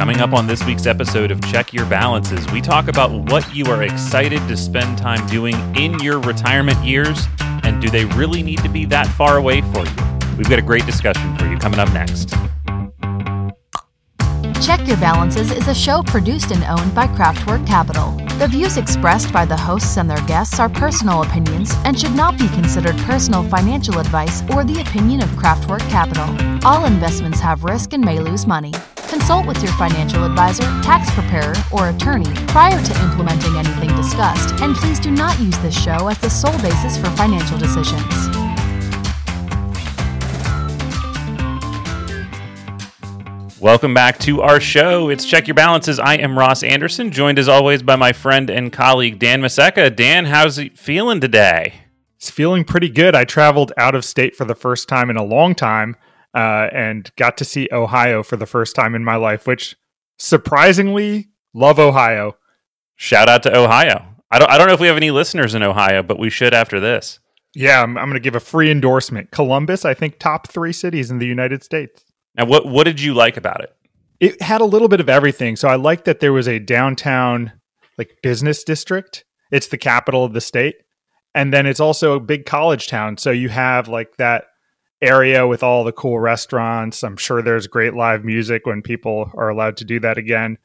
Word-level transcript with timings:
Coming 0.00 0.22
up 0.22 0.32
on 0.32 0.46
this 0.46 0.64
week's 0.64 0.86
episode 0.86 1.30
of 1.30 1.42
Check 1.52 1.74
Your 1.74 1.84
Balances, 1.84 2.50
we 2.52 2.62
talk 2.62 2.88
about 2.88 3.10
what 3.30 3.54
you 3.54 3.66
are 3.66 3.82
excited 3.82 4.38
to 4.48 4.56
spend 4.56 4.96
time 4.96 5.26
doing 5.26 5.54
in 5.76 5.98
your 5.98 6.18
retirement 6.20 6.82
years, 6.82 7.26
and 7.64 7.82
do 7.82 7.90
they 7.90 8.06
really 8.06 8.42
need 8.42 8.60
to 8.60 8.70
be 8.70 8.86
that 8.86 9.06
far 9.08 9.36
away 9.36 9.60
for 9.60 9.80
you? 9.80 10.36
We've 10.38 10.48
got 10.48 10.58
a 10.58 10.62
great 10.62 10.86
discussion 10.86 11.36
for 11.36 11.44
you 11.44 11.58
coming 11.58 11.78
up 11.78 11.92
next. 11.92 12.30
Check 14.64 14.88
Your 14.88 14.96
Balances 14.96 15.50
is 15.50 15.68
a 15.68 15.74
show 15.74 16.02
produced 16.02 16.50
and 16.50 16.64
owned 16.64 16.94
by 16.94 17.06
Craftwork 17.08 17.66
Capital. 17.66 18.12
The 18.38 18.48
views 18.48 18.78
expressed 18.78 19.30
by 19.34 19.44
the 19.44 19.56
hosts 19.58 19.98
and 19.98 20.08
their 20.08 20.26
guests 20.26 20.58
are 20.58 20.70
personal 20.70 21.24
opinions 21.24 21.74
and 21.84 22.00
should 22.00 22.14
not 22.14 22.38
be 22.38 22.48
considered 22.48 22.96
personal 23.00 23.44
financial 23.44 23.98
advice 23.98 24.40
or 24.54 24.64
the 24.64 24.80
opinion 24.80 25.20
of 25.20 25.28
Craftwork 25.32 25.86
Capital. 25.90 26.34
All 26.66 26.86
investments 26.86 27.38
have 27.40 27.64
risk 27.64 27.92
and 27.92 28.02
may 28.02 28.18
lose 28.18 28.46
money. 28.46 28.72
Consult 29.30 29.46
with 29.46 29.62
your 29.62 29.72
financial 29.74 30.24
advisor, 30.24 30.64
tax 30.82 31.08
preparer, 31.12 31.54
or 31.70 31.90
attorney 31.90 32.28
prior 32.48 32.82
to 32.82 33.00
implementing 33.00 33.54
anything 33.54 33.94
discussed, 33.94 34.60
and 34.60 34.74
please 34.74 34.98
do 34.98 35.12
not 35.12 35.38
use 35.38 35.56
this 35.58 35.80
show 35.80 36.08
as 36.08 36.18
the 36.18 36.28
sole 36.28 36.58
basis 36.58 36.96
for 36.96 37.08
financial 37.10 37.56
decisions. 37.56 38.02
Welcome 43.60 43.94
back 43.94 44.18
to 44.18 44.42
our 44.42 44.58
show. 44.58 45.10
It's 45.10 45.24
Check 45.24 45.46
Your 45.46 45.54
Balances. 45.54 46.00
I 46.00 46.16
am 46.16 46.36
Ross 46.36 46.64
Anderson, 46.64 47.12
joined 47.12 47.38
as 47.38 47.48
always 47.48 47.84
by 47.84 47.94
my 47.94 48.12
friend 48.12 48.50
and 48.50 48.72
colleague 48.72 49.20
Dan 49.20 49.42
Maseka. 49.42 49.94
Dan, 49.94 50.24
how's 50.24 50.58
it 50.58 50.76
feeling 50.76 51.20
today? 51.20 51.82
It's 52.16 52.30
feeling 52.30 52.64
pretty 52.64 52.88
good. 52.88 53.14
I 53.14 53.22
traveled 53.22 53.72
out 53.76 53.94
of 53.94 54.04
state 54.04 54.34
for 54.34 54.44
the 54.44 54.56
first 54.56 54.88
time 54.88 55.08
in 55.08 55.16
a 55.16 55.22
long 55.22 55.54
time 55.54 55.94
uh, 56.34 56.68
and 56.72 57.10
got 57.16 57.36
to 57.38 57.44
see 57.44 57.68
Ohio 57.72 58.22
for 58.22 58.36
the 58.36 58.46
first 58.46 58.76
time 58.76 58.94
in 58.94 59.04
my 59.04 59.16
life, 59.16 59.46
which 59.46 59.76
surprisingly 60.18 61.28
love 61.54 61.78
Ohio. 61.78 62.36
Shout 62.96 63.28
out 63.28 63.42
to 63.44 63.56
Ohio. 63.56 64.04
I 64.30 64.38
don't, 64.38 64.50
I 64.50 64.58
don't 64.58 64.68
know 64.68 64.74
if 64.74 64.80
we 64.80 64.86
have 64.86 64.96
any 64.96 65.10
listeners 65.10 65.54
in 65.54 65.62
Ohio, 65.62 66.02
but 66.02 66.18
we 66.18 66.30
should 66.30 66.54
after 66.54 66.78
this. 66.78 67.18
Yeah, 67.54 67.82
I'm, 67.82 67.98
I'm 67.98 68.04
going 68.04 68.14
to 68.14 68.20
give 68.20 68.36
a 68.36 68.40
free 68.40 68.70
endorsement. 68.70 69.32
Columbus, 69.32 69.84
I 69.84 69.94
think 69.94 70.18
top 70.18 70.48
three 70.48 70.72
cities 70.72 71.10
in 71.10 71.18
the 71.18 71.26
United 71.26 71.64
States. 71.64 72.04
Now, 72.36 72.46
what 72.46 72.66
what 72.66 72.84
did 72.84 73.00
you 73.00 73.12
like 73.12 73.36
about 73.36 73.60
it? 73.60 73.74
It 74.20 74.40
had 74.40 74.60
a 74.60 74.66
little 74.66 74.86
bit 74.86 75.00
of 75.00 75.08
everything. 75.08 75.56
So 75.56 75.66
I 75.66 75.74
liked 75.74 76.04
that 76.04 76.20
there 76.20 76.32
was 76.32 76.46
a 76.46 76.60
downtown 76.60 77.52
like 77.98 78.18
business 78.22 78.62
district. 78.62 79.24
It's 79.50 79.66
the 79.66 79.78
capital 79.78 80.24
of 80.24 80.32
the 80.32 80.40
state. 80.40 80.76
And 81.34 81.52
then 81.52 81.66
it's 81.66 81.80
also 81.80 82.14
a 82.14 82.20
big 82.20 82.44
college 82.44 82.86
town. 82.86 83.16
So 83.16 83.30
you 83.30 83.48
have 83.48 83.88
like 83.88 84.16
that 84.18 84.44
area 85.02 85.46
with 85.46 85.62
all 85.62 85.84
the 85.84 85.92
cool 85.92 86.18
restaurants. 86.18 87.02
I'm 87.02 87.16
sure 87.16 87.42
there's 87.42 87.66
great 87.66 87.94
live 87.94 88.24
music 88.24 88.66
when 88.66 88.82
people 88.82 89.30
are 89.34 89.48
allowed 89.48 89.76
to 89.78 89.84
do 89.84 90.00
that 90.00 90.18
again. 90.18 90.58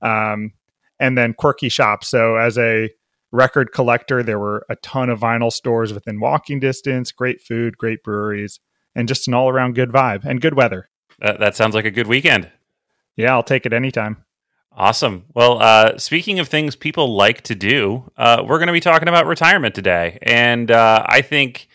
Um, 0.00 0.52
and 0.98 1.18
then 1.18 1.34
quirky 1.34 1.68
shops. 1.68 2.08
So 2.08 2.36
as 2.36 2.56
a 2.56 2.90
record 3.32 3.72
collector, 3.72 4.22
there 4.22 4.38
were 4.38 4.64
a 4.68 4.76
ton 4.76 5.10
of 5.10 5.20
vinyl 5.20 5.52
stores 5.52 5.92
within 5.92 6.20
walking 6.20 6.60
distance, 6.60 7.12
great 7.12 7.40
food, 7.40 7.76
great 7.76 8.02
breweries, 8.02 8.60
and 8.94 9.08
just 9.08 9.26
an 9.26 9.34
all 9.34 9.48
around 9.48 9.74
good 9.74 9.90
vibe 9.90 10.24
and 10.24 10.40
good 10.40 10.54
weather. 10.54 10.88
That, 11.18 11.40
that 11.40 11.56
sounds 11.56 11.74
like 11.74 11.84
a 11.84 11.90
good 11.90 12.06
weekend. 12.06 12.50
Yeah, 13.16 13.32
I'll 13.32 13.42
take 13.42 13.66
it 13.66 13.72
anytime. 13.72 14.24
Awesome. 14.74 15.26
Well, 15.34 15.60
uh, 15.60 15.98
speaking 15.98 16.38
of 16.38 16.48
things 16.48 16.76
people 16.76 17.14
like 17.14 17.42
to 17.42 17.54
do, 17.54 18.10
uh, 18.16 18.42
we're 18.46 18.58
going 18.58 18.68
to 18.68 18.72
be 18.72 18.80
talking 18.80 19.08
about 19.08 19.26
retirement 19.26 19.74
today, 19.74 20.18
and 20.22 20.70
uh, 20.70 21.04
I 21.06 21.20
think 21.20 21.68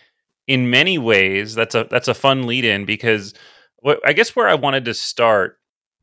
in 0.48 0.70
many 0.70 0.98
ways 0.98 1.56
that's 1.56 1.76
a 1.76 1.88
that's 1.90 2.08
a 2.08 2.14
fun 2.14 2.48
lead 2.48 2.66
in 2.66 2.86
because 2.86 3.34
what, 3.78 4.00
I 4.06 4.14
guess 4.14 4.36
where 4.36 4.48
I 4.48 4.56
wanted 4.56 4.86
to 4.86 4.94
start 4.94 5.60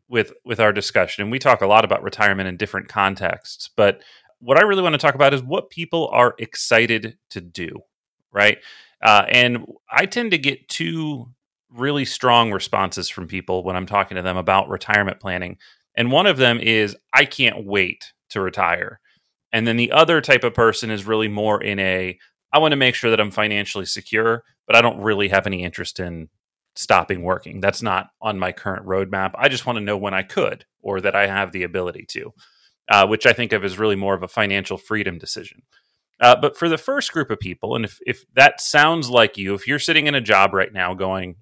with 0.09 0.33
with 0.45 0.61
our 0.61 0.73
discussion, 0.73 1.23
and 1.23 1.33
we 1.33 1.39
talk 1.39 1.63
a 1.63 1.67
lot 1.67 1.85
about 1.85 2.03
retirement 2.03 2.49
in 2.49 2.57
different 2.57 2.89
contexts, 2.89 3.71
but 3.77 4.03
what 4.39 4.59
I 4.59 4.63
really 4.63 4.83
want 4.83 4.93
to 4.93 4.99
talk 4.99 5.15
about 5.15 5.33
is 5.33 5.43
what 5.43 5.71
people 5.71 6.09
are 6.13 6.35
excited 6.39 7.17
to 7.31 7.41
do, 7.41 7.81
right? 8.31 8.59
Uh, 9.03 9.25
and 9.29 9.65
I 9.91 10.07
tend 10.07 10.33
to 10.33 10.39
get 10.39 10.69
two 10.69 11.31
really 11.71 12.05
strong 12.05 12.53
responses 12.53 13.09
from 13.09 13.27
people 13.27 13.65
when 13.65 13.75
I'm 13.75 13.87
talking 13.87 14.17
to 14.17 14.23
them 14.23 14.37
about 14.37 14.69
retirement 14.69 15.19
planning. 15.19 15.59
And 15.97 16.13
one 16.13 16.27
of 16.27 16.37
them 16.37 16.61
is, 16.61 16.97
I 17.13 17.25
can't 17.25 17.65
wait 17.65 18.13
to 18.31 18.41
retire. 18.41 19.01
And 19.53 19.67
then 19.67 19.77
the 19.77 19.93
other 19.93 20.21
type 20.21 20.45
of 20.45 20.55
person 20.55 20.91
is 20.91 21.07
really 21.07 21.29
more 21.29 21.63
in 21.63 21.79
a, 21.79 22.19
I 22.55 22.59
want 22.59 22.71
to 22.71 22.77
make 22.77 22.95
sure 22.95 23.11
that 23.11 23.21
I'm 23.21 23.33
financially 23.33 23.85
secure, 23.85 24.45
but 24.69 24.77
I 24.77 24.81
don't 24.81 25.01
really 25.01 25.29
have 25.29 25.49
any 25.49 25.65
interest 25.65 25.99
in 25.99 26.29
stopping 26.77 27.23
working. 27.23 27.61
That's 27.61 27.83
not 27.83 28.11
on 28.23 28.39
my 28.39 28.53
current 28.53 28.87
roadmap. 28.87 29.33
I 29.35 29.49
just 29.49 29.67
want 29.67 29.77
to 29.77 29.85
know 29.85 29.97
when 29.97 30.15
I 30.15 30.23
could 30.23 30.65
or 30.81 31.01
that 31.01 31.17
I 31.17 31.27
have 31.27 31.51
the 31.51 31.65
ability 31.65 32.07
to, 32.11 32.33
uh, 32.89 33.09
which 33.09 33.27
I 33.27 33.33
think 33.33 33.53
of 33.53 33.65
as 33.65 33.77
really 33.77 33.97
more 33.97 34.15
of 34.15 34.23
a 34.23 34.29
financial 34.29 34.79
freedom 34.79 35.19
decision. 35.19 35.63
Uh, 36.21 36.37
but 36.37 36.57
for 36.57 36.69
the 36.69 36.79
first 36.79 37.13
group 37.13 37.29
of 37.29 37.41
people, 37.41 37.75
and 37.75 37.85
if, 37.85 37.99
if 38.07 38.25
that 38.35 38.61
sounds 38.61 39.11
like 39.11 39.37
you, 39.37 39.55
if 39.55 39.67
you're 39.67 39.81
sitting 39.81 40.07
in 40.07 40.15
a 40.15 40.21
job 40.21 40.55
right 40.55 40.73
now 40.73 40.95
going, 40.95 41.35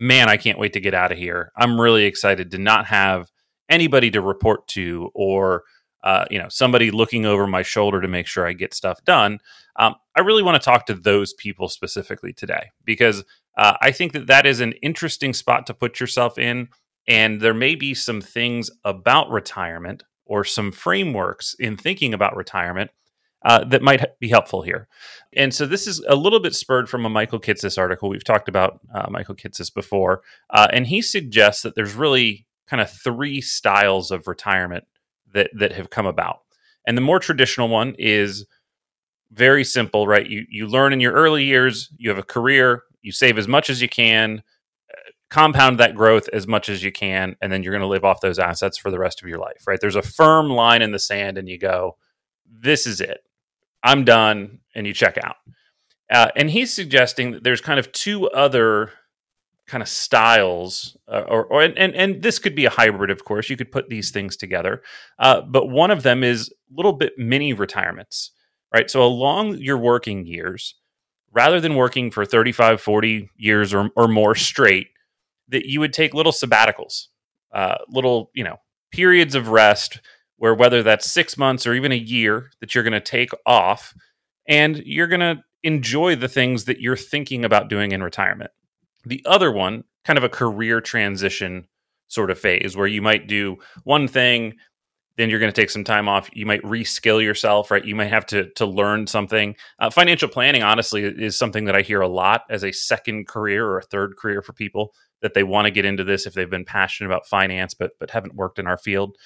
man, 0.00 0.30
I 0.30 0.38
can't 0.38 0.58
wait 0.58 0.72
to 0.72 0.80
get 0.80 0.94
out 0.94 1.12
of 1.12 1.18
here. 1.18 1.52
I'm 1.54 1.78
really 1.78 2.06
excited 2.06 2.50
to 2.52 2.58
not 2.58 2.86
have 2.86 3.30
anybody 3.68 4.10
to 4.12 4.22
report 4.22 4.66
to 4.68 5.10
or 5.14 5.64
uh, 6.04 6.26
you 6.30 6.38
know 6.38 6.48
somebody 6.48 6.90
looking 6.90 7.26
over 7.26 7.46
my 7.46 7.62
shoulder 7.62 8.00
to 8.00 8.06
make 8.06 8.26
sure 8.26 8.46
I 8.46 8.52
get 8.52 8.74
stuff 8.74 9.02
done. 9.04 9.40
Um, 9.76 9.96
I 10.16 10.20
really 10.20 10.42
want 10.42 10.60
to 10.60 10.64
talk 10.64 10.86
to 10.86 10.94
those 10.94 11.32
people 11.32 11.68
specifically 11.68 12.32
today 12.32 12.70
because 12.84 13.24
uh, 13.56 13.74
I 13.80 13.90
think 13.90 14.12
that 14.12 14.28
that 14.28 14.46
is 14.46 14.60
an 14.60 14.72
interesting 14.82 15.32
spot 15.32 15.66
to 15.66 15.74
put 15.74 15.98
yourself 15.98 16.38
in, 16.38 16.68
and 17.08 17.40
there 17.40 17.54
may 17.54 17.74
be 17.74 17.94
some 17.94 18.20
things 18.20 18.70
about 18.84 19.30
retirement 19.30 20.04
or 20.26 20.44
some 20.44 20.70
frameworks 20.70 21.54
in 21.58 21.76
thinking 21.76 22.14
about 22.14 22.36
retirement 22.36 22.90
uh, 23.44 23.64
that 23.64 23.82
might 23.82 24.18
be 24.20 24.28
helpful 24.28 24.62
here. 24.62 24.88
And 25.34 25.52
so 25.52 25.66
this 25.66 25.86
is 25.86 26.00
a 26.08 26.16
little 26.16 26.40
bit 26.40 26.54
spurred 26.54 26.88
from 26.88 27.04
a 27.04 27.10
Michael 27.10 27.40
Kitces 27.40 27.78
article. 27.78 28.08
We've 28.08 28.24
talked 28.24 28.48
about 28.48 28.80
uh, 28.94 29.06
Michael 29.10 29.34
Kitces 29.34 29.72
before, 29.72 30.22
uh, 30.50 30.68
and 30.72 30.86
he 30.86 31.02
suggests 31.02 31.62
that 31.62 31.74
there's 31.74 31.94
really 31.94 32.46
kind 32.66 32.80
of 32.80 32.90
three 32.90 33.40
styles 33.40 34.10
of 34.10 34.26
retirement 34.26 34.84
that 35.34 35.50
that 35.58 35.72
have 35.72 35.90
come 35.90 36.06
about. 36.06 36.40
And 36.86 36.96
the 36.96 37.02
more 37.02 37.18
traditional 37.18 37.68
one 37.68 37.94
is 37.98 38.46
very 39.30 39.64
simple, 39.64 40.06
right? 40.06 40.26
You 40.26 40.46
you 40.48 40.66
learn 40.66 40.92
in 40.92 41.00
your 41.00 41.12
early 41.12 41.44
years, 41.44 41.90
you 41.98 42.08
have 42.08 42.18
a 42.18 42.22
career, 42.22 42.84
you 43.02 43.12
save 43.12 43.36
as 43.36 43.48
much 43.48 43.68
as 43.68 43.82
you 43.82 43.88
can, 43.88 44.42
uh, 44.90 45.10
compound 45.28 45.78
that 45.78 45.94
growth 45.94 46.28
as 46.32 46.46
much 46.46 46.68
as 46.68 46.82
you 46.82 46.92
can, 46.92 47.36
and 47.42 47.52
then 47.52 47.62
you're 47.62 47.72
going 47.72 47.82
to 47.82 47.86
live 47.88 48.04
off 48.04 48.20
those 48.20 48.38
assets 48.38 48.78
for 48.78 48.90
the 48.90 48.98
rest 48.98 49.22
of 49.22 49.28
your 49.28 49.38
life, 49.38 49.66
right? 49.66 49.80
There's 49.80 49.96
a 49.96 50.02
firm 50.02 50.48
line 50.48 50.82
in 50.82 50.92
the 50.92 50.98
sand, 50.98 51.36
and 51.36 51.48
you 51.48 51.58
go, 51.58 51.96
"This 52.46 52.86
is 52.86 53.00
it. 53.00 53.24
I'm 53.82 54.04
done, 54.04 54.60
and 54.74 54.86
you 54.86 54.94
check 54.94 55.18
out. 55.22 55.36
Uh, 56.10 56.28
and 56.36 56.50
he's 56.50 56.72
suggesting 56.72 57.32
that 57.32 57.44
there's 57.44 57.60
kind 57.60 57.78
of 57.78 57.90
two 57.92 58.28
other 58.30 58.92
kind 59.66 59.82
of 59.82 59.88
styles, 59.88 60.96
uh, 61.08 61.24
or, 61.26 61.46
or 61.46 61.62
and, 61.62 61.94
and 61.94 62.22
this 62.22 62.38
could 62.38 62.54
be 62.54 62.66
a 62.66 62.70
hybrid, 62.70 63.10
of 63.10 63.24
course. 63.24 63.48
You 63.48 63.56
could 63.56 63.72
put 63.72 63.88
these 63.88 64.10
things 64.10 64.36
together, 64.36 64.82
uh, 65.18 65.40
but 65.42 65.68
one 65.68 65.90
of 65.90 66.02
them 66.02 66.22
is 66.22 66.52
little 66.74 66.92
bit 66.92 67.14
mini 67.16 67.52
retirements, 67.52 68.32
right? 68.72 68.90
So 68.90 69.02
along 69.02 69.56
your 69.58 69.78
working 69.78 70.26
years, 70.26 70.74
rather 71.32 71.60
than 71.60 71.74
working 71.76 72.10
for 72.10 72.24
35, 72.24 72.80
40 72.80 73.30
years 73.36 73.72
or, 73.72 73.90
or 73.96 74.06
more 74.06 74.34
straight, 74.34 74.88
that 75.48 75.66
you 75.66 75.80
would 75.80 75.92
take 75.92 76.14
little 76.14 76.32
sabbaticals, 76.32 77.06
uh, 77.52 77.76
little 77.88 78.30
you 78.34 78.44
know 78.44 78.56
periods 78.90 79.34
of 79.34 79.48
rest 79.48 80.00
where 80.36 80.54
whether 80.54 80.82
that's 80.82 81.10
six 81.10 81.36
months 81.38 81.66
or 81.66 81.74
even 81.74 81.92
a 81.92 81.96
year 81.96 82.50
that 82.60 82.74
you're 82.74 82.84
going 82.84 82.92
to 82.92 83.00
take 83.00 83.30
off 83.46 83.94
and 84.46 84.78
you're 84.84 85.06
going 85.06 85.20
to 85.20 85.42
enjoy 85.62 86.14
the 86.14 86.28
things 86.28 86.66
that 86.66 86.80
you're 86.80 86.96
thinking 86.96 87.44
about 87.44 87.68
doing 87.68 87.92
in 87.92 88.02
retirement. 88.02 88.50
The 89.06 89.22
other 89.26 89.52
one, 89.52 89.84
kind 90.04 90.18
of 90.18 90.24
a 90.24 90.28
career 90.28 90.80
transition 90.80 91.66
sort 92.08 92.30
of 92.30 92.38
phase 92.38 92.76
where 92.76 92.86
you 92.86 93.02
might 93.02 93.26
do 93.26 93.56
one 93.84 94.06
thing 94.06 94.54
then 95.16 95.30
you're 95.30 95.38
going 95.38 95.52
to 95.52 95.60
take 95.60 95.70
some 95.70 95.84
time 95.84 96.08
off 96.08 96.28
you 96.32 96.44
might 96.44 96.62
reskill 96.62 97.22
yourself 97.22 97.70
right? 97.70 97.84
You 97.84 97.94
might 97.94 98.10
have 98.10 98.26
to 98.26 98.50
to 98.50 98.66
learn 98.66 99.06
something. 99.06 99.56
Uh, 99.78 99.90
financial 99.90 100.28
planning 100.28 100.62
honestly 100.62 101.04
is 101.04 101.38
something 101.38 101.64
that 101.64 101.74
i 101.74 101.80
hear 101.80 102.00
a 102.00 102.08
lot 102.08 102.42
as 102.50 102.62
a 102.62 102.72
second 102.72 103.26
career 103.26 103.66
or 103.66 103.78
a 103.78 103.82
third 103.82 104.16
career 104.16 104.42
for 104.42 104.52
people 104.52 104.92
that 105.22 105.32
they 105.34 105.42
want 105.42 105.64
to 105.64 105.70
get 105.70 105.86
into 105.86 106.04
this 106.04 106.26
if 106.26 106.34
they've 106.34 106.50
been 106.50 106.64
passionate 106.64 107.08
about 107.08 107.26
finance 107.26 107.74
but 107.74 107.92
but 107.98 108.10
haven't 108.10 108.34
worked 108.34 108.58
in 108.58 108.66
our 108.66 108.78
field. 108.78 109.16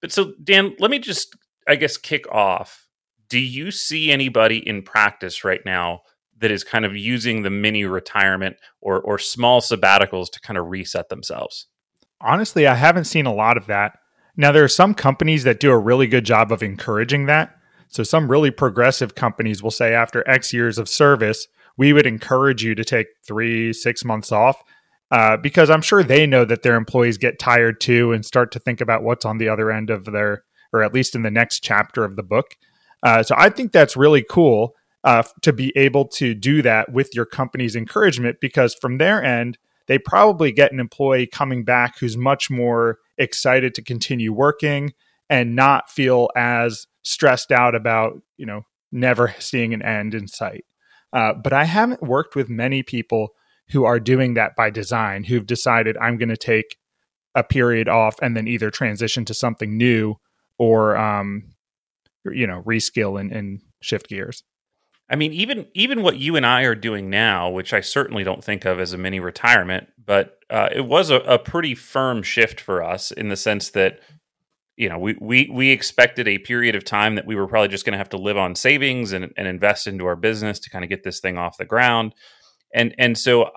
But 0.00 0.12
so, 0.12 0.34
Dan, 0.42 0.76
let 0.78 0.90
me 0.90 0.98
just, 0.98 1.36
I 1.66 1.76
guess, 1.76 1.96
kick 1.96 2.30
off. 2.30 2.86
Do 3.28 3.38
you 3.38 3.70
see 3.70 4.10
anybody 4.10 4.58
in 4.58 4.82
practice 4.82 5.44
right 5.44 5.64
now 5.64 6.02
that 6.38 6.50
is 6.50 6.64
kind 6.64 6.84
of 6.84 6.96
using 6.96 7.42
the 7.42 7.50
mini 7.50 7.84
retirement 7.84 8.56
or 8.80 9.00
or 9.00 9.18
small 9.18 9.60
sabbaticals 9.60 10.30
to 10.32 10.40
kind 10.40 10.58
of 10.58 10.66
reset 10.68 11.08
themselves? 11.08 11.66
Honestly, 12.20 12.66
I 12.66 12.74
haven't 12.74 13.04
seen 13.04 13.26
a 13.26 13.34
lot 13.34 13.56
of 13.56 13.66
that. 13.66 13.98
Now, 14.36 14.52
there 14.52 14.64
are 14.64 14.68
some 14.68 14.94
companies 14.94 15.44
that 15.44 15.60
do 15.60 15.70
a 15.70 15.78
really 15.78 16.06
good 16.06 16.24
job 16.24 16.52
of 16.52 16.62
encouraging 16.62 17.26
that. 17.26 17.56
So, 17.88 18.02
some 18.02 18.30
really 18.30 18.50
progressive 18.50 19.14
companies 19.14 19.62
will 19.62 19.70
say 19.70 19.94
after 19.94 20.28
X 20.28 20.52
years 20.52 20.78
of 20.78 20.88
service, 20.88 21.46
we 21.78 21.92
would 21.92 22.06
encourage 22.06 22.62
you 22.62 22.74
to 22.74 22.84
take 22.84 23.06
three, 23.26 23.72
six 23.72 24.04
months 24.04 24.32
off. 24.32 24.62
uh, 25.10 25.36
because 25.36 25.70
I'm 25.70 25.82
sure 25.82 26.02
they 26.02 26.26
know 26.26 26.44
that 26.44 26.62
their 26.62 26.74
employees 26.74 27.18
get 27.18 27.38
tired 27.38 27.80
too 27.80 28.12
and 28.12 28.24
start 28.24 28.50
to 28.52 28.58
think 28.58 28.80
about 28.80 29.02
what's 29.02 29.24
on 29.24 29.38
the 29.38 29.48
other 29.48 29.70
end 29.70 29.90
of 29.90 30.04
their, 30.06 30.44
or 30.72 30.82
at 30.82 30.92
least 30.92 31.14
in 31.14 31.22
the 31.22 31.30
next 31.30 31.60
chapter 31.60 32.04
of 32.04 32.16
the 32.16 32.22
book. 32.22 32.56
Uh, 33.02 33.22
so 33.22 33.34
I 33.38 33.50
think 33.50 33.72
that's 33.72 33.96
really 33.96 34.24
cool 34.28 34.74
uh, 35.06 35.22
to 35.40 35.52
be 35.52 35.72
able 35.76 36.04
to 36.04 36.34
do 36.34 36.60
that 36.62 36.92
with 36.92 37.14
your 37.14 37.24
company's 37.24 37.76
encouragement 37.76 38.38
because 38.40 38.74
from 38.74 38.98
their 38.98 39.22
end, 39.22 39.56
they 39.86 39.98
probably 39.98 40.50
get 40.50 40.72
an 40.72 40.80
employee 40.80 41.28
coming 41.28 41.64
back 41.64 41.96
who's 41.98 42.16
much 42.16 42.50
more 42.50 42.98
excited 43.16 43.72
to 43.72 43.82
continue 43.82 44.32
working 44.32 44.92
and 45.30 45.54
not 45.54 45.88
feel 45.88 46.28
as 46.36 46.88
stressed 47.02 47.52
out 47.52 47.76
about, 47.76 48.20
you 48.36 48.44
know, 48.44 48.62
never 48.90 49.32
seeing 49.38 49.72
an 49.72 49.80
end 49.80 50.12
in 50.12 50.26
sight. 50.26 50.64
Uh, 51.12 51.32
but 51.32 51.52
I 51.52 51.64
haven't 51.64 52.02
worked 52.02 52.34
with 52.34 52.50
many 52.50 52.82
people 52.82 53.28
who 53.70 53.84
are 53.84 54.00
doing 54.00 54.34
that 54.34 54.56
by 54.56 54.70
design, 54.70 55.22
who've 55.22 55.46
decided 55.46 55.96
I'm 55.98 56.18
going 56.18 56.30
to 56.30 56.36
take 56.36 56.78
a 57.36 57.44
period 57.44 57.88
off 57.88 58.16
and 58.20 58.36
then 58.36 58.48
either 58.48 58.72
transition 58.72 59.24
to 59.26 59.34
something 59.34 59.76
new 59.76 60.16
or, 60.58 60.96
um, 60.96 61.54
you 62.24 62.46
know, 62.46 62.62
reskill 62.62 63.20
and, 63.20 63.30
and 63.30 63.60
shift 63.80 64.08
gears. 64.08 64.42
I 65.08 65.16
mean, 65.16 65.32
even 65.32 65.66
even 65.74 66.02
what 66.02 66.18
you 66.18 66.36
and 66.36 66.44
I 66.44 66.62
are 66.62 66.74
doing 66.74 67.08
now, 67.10 67.48
which 67.50 67.72
I 67.72 67.80
certainly 67.80 68.24
don't 68.24 68.42
think 68.42 68.64
of 68.64 68.80
as 68.80 68.92
a 68.92 68.98
mini 68.98 69.20
retirement, 69.20 69.88
but 70.04 70.38
uh, 70.50 70.68
it 70.72 70.86
was 70.86 71.10
a, 71.10 71.16
a, 71.16 71.38
pretty 71.38 71.74
firm 71.74 72.22
shift 72.22 72.60
for 72.60 72.82
us 72.82 73.10
in 73.12 73.28
the 73.28 73.36
sense 73.36 73.70
that 73.70 74.00
you 74.76 74.88
know 74.88 74.98
we 74.98 75.16
we 75.20 75.48
we 75.52 75.70
expected 75.70 76.26
a 76.26 76.38
period 76.38 76.74
of 76.74 76.84
time 76.84 77.14
that 77.14 77.26
we 77.26 77.36
were 77.36 77.46
probably 77.46 77.68
just 77.68 77.84
going 77.84 77.92
to 77.92 77.98
have 77.98 78.08
to 78.10 78.16
live 78.16 78.36
on 78.36 78.56
savings 78.56 79.12
and, 79.12 79.32
and 79.36 79.46
invest 79.46 79.86
into 79.86 80.06
our 80.06 80.16
business 80.16 80.58
to 80.60 80.70
kind 80.70 80.84
of 80.84 80.88
get 80.88 81.04
this 81.04 81.20
thing 81.20 81.38
off 81.38 81.56
the 81.56 81.64
ground. 81.64 82.12
And 82.74 82.92
and 82.98 83.16
so 83.16 83.44
uh, 83.44 83.50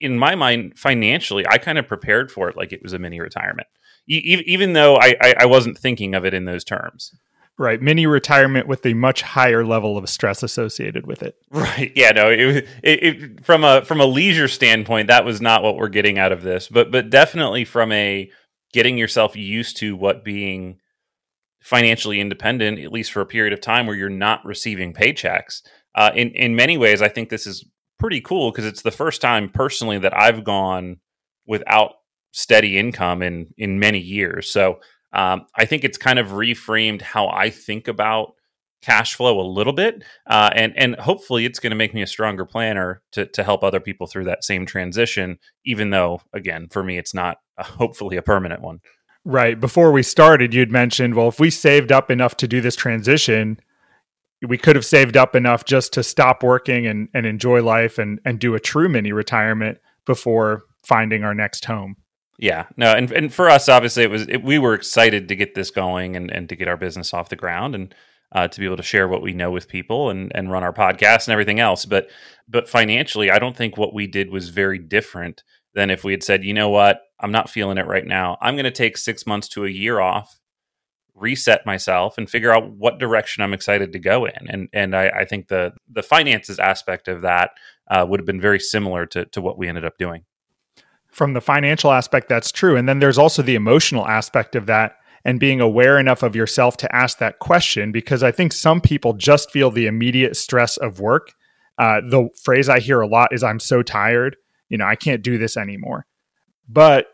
in 0.00 0.18
my 0.18 0.34
mind 0.34 0.76
financially 0.76 1.46
i 1.48 1.56
kind 1.56 1.78
of 1.78 1.86
prepared 1.86 2.30
for 2.30 2.48
it 2.48 2.56
like 2.56 2.72
it 2.72 2.82
was 2.82 2.92
a 2.92 2.98
mini 2.98 3.20
retirement. 3.20 3.66
E- 4.08 4.42
even 4.46 4.74
though 4.74 4.96
I, 4.96 5.14
I, 5.20 5.34
I 5.40 5.46
wasn't 5.46 5.78
thinking 5.78 6.14
of 6.14 6.24
it 6.24 6.34
in 6.34 6.44
those 6.44 6.62
terms 6.62 7.12
right. 7.58 7.80
Mini 7.80 8.06
retirement 8.06 8.66
with 8.66 8.84
a 8.86 8.94
much 8.94 9.22
higher 9.22 9.64
level 9.64 9.96
of 9.96 10.08
stress 10.08 10.42
associated 10.42 11.06
with 11.06 11.22
it. 11.22 11.36
Right. 11.50 11.92
Yeah 11.94 12.12
no 12.12 12.30
it, 12.30 12.66
it, 12.82 13.02
it, 13.02 13.44
from 13.44 13.64
a 13.64 13.84
from 13.84 14.00
a 14.00 14.06
leisure 14.06 14.48
standpoint 14.48 15.08
that 15.08 15.24
was 15.24 15.40
not 15.40 15.62
what 15.62 15.76
we're 15.76 15.88
getting 15.88 16.18
out 16.18 16.32
of 16.32 16.42
this 16.42 16.68
but 16.68 16.90
but 16.90 17.10
definitely 17.10 17.64
from 17.64 17.90
a 17.92 18.30
getting 18.72 18.98
yourself 18.98 19.36
used 19.36 19.76
to 19.78 19.96
what 19.96 20.24
being 20.24 20.78
financially 21.60 22.20
independent 22.20 22.78
at 22.78 22.92
least 22.92 23.12
for 23.12 23.20
a 23.20 23.26
period 23.26 23.52
of 23.52 23.60
time 23.60 23.86
where 23.86 23.96
you're 23.96 24.10
not 24.10 24.44
receiving 24.44 24.92
paychecks 24.92 25.62
uh, 25.94 26.10
in 26.14 26.30
in 26.30 26.54
many 26.54 26.76
ways 26.76 27.00
i 27.00 27.08
think 27.08 27.28
this 27.28 27.46
is 27.46 27.64
pretty 27.98 28.20
cool 28.20 28.50
because 28.50 28.66
it's 28.66 28.82
the 28.82 28.90
first 28.90 29.20
time 29.20 29.48
personally 29.48 29.98
that 29.98 30.16
I've 30.16 30.44
gone 30.44 30.98
without 31.46 31.92
steady 32.32 32.78
income 32.78 33.22
in 33.22 33.48
in 33.56 33.78
many 33.78 33.98
years. 33.98 34.50
So 34.50 34.80
um, 35.14 35.46
I 35.56 35.64
think 35.64 35.84
it's 35.84 35.98
kind 35.98 36.18
of 36.18 36.28
reframed 36.28 37.02
how 37.02 37.28
I 37.28 37.50
think 37.50 37.88
about 37.88 38.34
cash 38.82 39.14
flow 39.14 39.40
a 39.40 39.46
little 39.48 39.72
bit, 39.72 40.04
uh, 40.26 40.50
and 40.54 40.76
and 40.76 40.96
hopefully 40.96 41.46
it's 41.46 41.58
going 41.58 41.70
to 41.70 41.76
make 41.76 41.94
me 41.94 42.02
a 42.02 42.06
stronger 42.06 42.44
planner 42.44 43.02
to 43.12 43.24
to 43.26 43.44
help 43.44 43.64
other 43.64 43.80
people 43.80 44.06
through 44.06 44.24
that 44.24 44.44
same 44.44 44.66
transition. 44.66 45.38
Even 45.64 45.90
though, 45.90 46.20
again, 46.32 46.68
for 46.70 46.82
me, 46.82 46.98
it's 46.98 47.14
not 47.14 47.38
a, 47.56 47.64
hopefully 47.64 48.16
a 48.16 48.22
permanent 48.22 48.60
one. 48.60 48.80
Right. 49.24 49.58
Before 49.58 49.90
we 49.90 50.02
started, 50.02 50.52
you'd 50.52 50.70
mentioned, 50.70 51.14
well, 51.14 51.28
if 51.28 51.40
we 51.40 51.48
saved 51.48 51.90
up 51.90 52.10
enough 52.10 52.36
to 52.38 52.48
do 52.48 52.60
this 52.60 52.76
transition, 52.76 53.58
we 54.46 54.58
could 54.58 54.76
have 54.76 54.84
saved 54.84 55.16
up 55.16 55.34
enough 55.34 55.64
just 55.64 55.94
to 55.94 56.02
stop 56.02 56.42
working 56.42 56.86
and, 56.86 57.08
and 57.14 57.24
enjoy 57.24 57.62
life 57.62 57.96
and, 57.98 58.20
and 58.26 58.38
do 58.38 58.54
a 58.54 58.60
true 58.60 58.88
mini 58.88 59.12
retirement 59.12 59.78
before 60.04 60.64
finding 60.84 61.24
our 61.24 61.34
next 61.34 61.64
home. 61.64 61.96
Yeah, 62.38 62.66
no, 62.76 62.92
and 62.92 63.10
and 63.12 63.32
for 63.32 63.48
us, 63.48 63.68
obviously, 63.68 64.02
it 64.02 64.10
was 64.10 64.26
it, 64.28 64.42
we 64.42 64.58
were 64.58 64.74
excited 64.74 65.28
to 65.28 65.36
get 65.36 65.54
this 65.54 65.70
going 65.70 66.16
and, 66.16 66.30
and 66.30 66.48
to 66.48 66.56
get 66.56 66.68
our 66.68 66.76
business 66.76 67.14
off 67.14 67.28
the 67.28 67.36
ground 67.36 67.74
and 67.74 67.94
uh, 68.32 68.48
to 68.48 68.60
be 68.60 68.66
able 68.66 68.76
to 68.76 68.82
share 68.82 69.06
what 69.06 69.22
we 69.22 69.32
know 69.32 69.50
with 69.50 69.68
people 69.68 70.10
and 70.10 70.32
and 70.34 70.50
run 70.50 70.64
our 70.64 70.72
podcast 70.72 71.26
and 71.26 71.32
everything 71.32 71.60
else. 71.60 71.84
But 71.84 72.10
but 72.48 72.68
financially, 72.68 73.30
I 73.30 73.38
don't 73.38 73.56
think 73.56 73.76
what 73.76 73.94
we 73.94 74.06
did 74.06 74.30
was 74.30 74.48
very 74.48 74.78
different 74.78 75.44
than 75.74 75.90
if 75.90 76.04
we 76.04 76.12
had 76.12 76.22
said, 76.22 76.44
you 76.44 76.54
know 76.54 76.68
what, 76.68 77.02
I'm 77.20 77.32
not 77.32 77.50
feeling 77.50 77.78
it 77.78 77.86
right 77.86 78.06
now. 78.06 78.36
I'm 78.40 78.54
going 78.54 78.64
to 78.64 78.70
take 78.70 78.96
six 78.96 79.26
months 79.26 79.48
to 79.50 79.64
a 79.64 79.70
year 79.70 80.00
off 80.00 80.40
reset 81.14 81.64
myself 81.64 82.18
and 82.18 82.28
figure 82.28 82.52
out 82.52 82.70
what 82.72 82.98
direction 82.98 83.42
I'm 83.42 83.54
excited 83.54 83.92
to 83.92 83.98
go 83.98 84.26
in. 84.26 84.48
And 84.48 84.68
and 84.72 84.96
I, 84.96 85.08
I 85.08 85.24
think 85.24 85.48
the 85.48 85.72
the 85.90 86.02
finances 86.02 86.58
aspect 86.58 87.08
of 87.08 87.22
that 87.22 87.50
uh, 87.90 88.04
would 88.08 88.20
have 88.20 88.26
been 88.26 88.40
very 88.40 88.60
similar 88.60 89.06
to 89.06 89.24
to 89.26 89.40
what 89.40 89.58
we 89.58 89.68
ended 89.68 89.84
up 89.84 89.96
doing. 89.98 90.24
From 91.14 91.32
the 91.32 91.40
financial 91.40 91.92
aspect, 91.92 92.28
that's 92.28 92.50
true. 92.50 92.76
And 92.76 92.88
then 92.88 92.98
there's 92.98 93.18
also 93.18 93.40
the 93.40 93.54
emotional 93.54 94.06
aspect 94.06 94.56
of 94.56 94.66
that 94.66 94.96
and 95.24 95.38
being 95.38 95.60
aware 95.60 95.98
enough 95.98 96.24
of 96.24 96.34
yourself 96.34 96.76
to 96.78 96.94
ask 96.94 97.18
that 97.18 97.38
question 97.38 97.92
because 97.92 98.24
I 98.24 98.32
think 98.32 98.52
some 98.52 98.80
people 98.80 99.12
just 99.12 99.52
feel 99.52 99.70
the 99.70 99.86
immediate 99.86 100.36
stress 100.36 100.76
of 100.76 100.98
work. 100.98 101.32
Uh, 101.78 102.00
the 102.00 102.28
phrase 102.42 102.68
I 102.68 102.80
hear 102.80 103.00
a 103.00 103.06
lot 103.06 103.32
is 103.32 103.44
"I'm 103.44 103.60
so 103.60 103.80
tired." 103.80 104.36
You 104.68 104.78
know, 104.78 104.86
I 104.86 104.96
can't 104.96 105.22
do 105.22 105.38
this 105.38 105.56
anymore. 105.56 106.06
But 106.68 107.06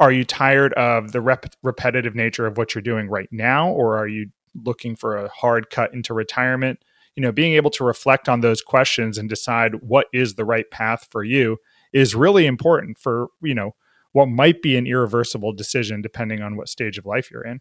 are 0.00 0.10
you 0.10 0.24
tired 0.24 0.72
of 0.74 1.12
the 1.12 1.20
rep- 1.20 1.54
repetitive 1.62 2.14
nature 2.14 2.46
of 2.46 2.56
what 2.56 2.74
you're 2.74 2.82
doing 2.82 3.08
right 3.08 3.28
now 3.30 3.70
or 3.70 3.96
are 3.96 4.08
you 4.08 4.30
looking 4.64 4.96
for 4.96 5.16
a 5.16 5.28
hard 5.28 5.70
cut 5.70 5.94
into 5.94 6.12
retirement 6.14 6.80
you 7.14 7.22
know 7.22 7.32
being 7.32 7.54
able 7.54 7.70
to 7.70 7.84
reflect 7.84 8.28
on 8.28 8.40
those 8.40 8.62
questions 8.62 9.18
and 9.18 9.28
decide 9.28 9.74
what 9.82 10.06
is 10.12 10.34
the 10.34 10.44
right 10.44 10.70
path 10.70 11.06
for 11.10 11.24
you 11.24 11.58
is 11.94 12.14
really 12.14 12.44
important 12.44 12.98
for 12.98 13.28
you 13.40 13.54
know 13.54 13.74
what 14.12 14.26
might 14.26 14.60
be 14.60 14.76
an 14.76 14.86
irreversible 14.86 15.52
decision 15.52 16.02
depending 16.02 16.42
on 16.42 16.56
what 16.56 16.68
stage 16.68 16.98
of 16.98 17.06
life 17.06 17.30
you're 17.30 17.46
in. 17.46 17.60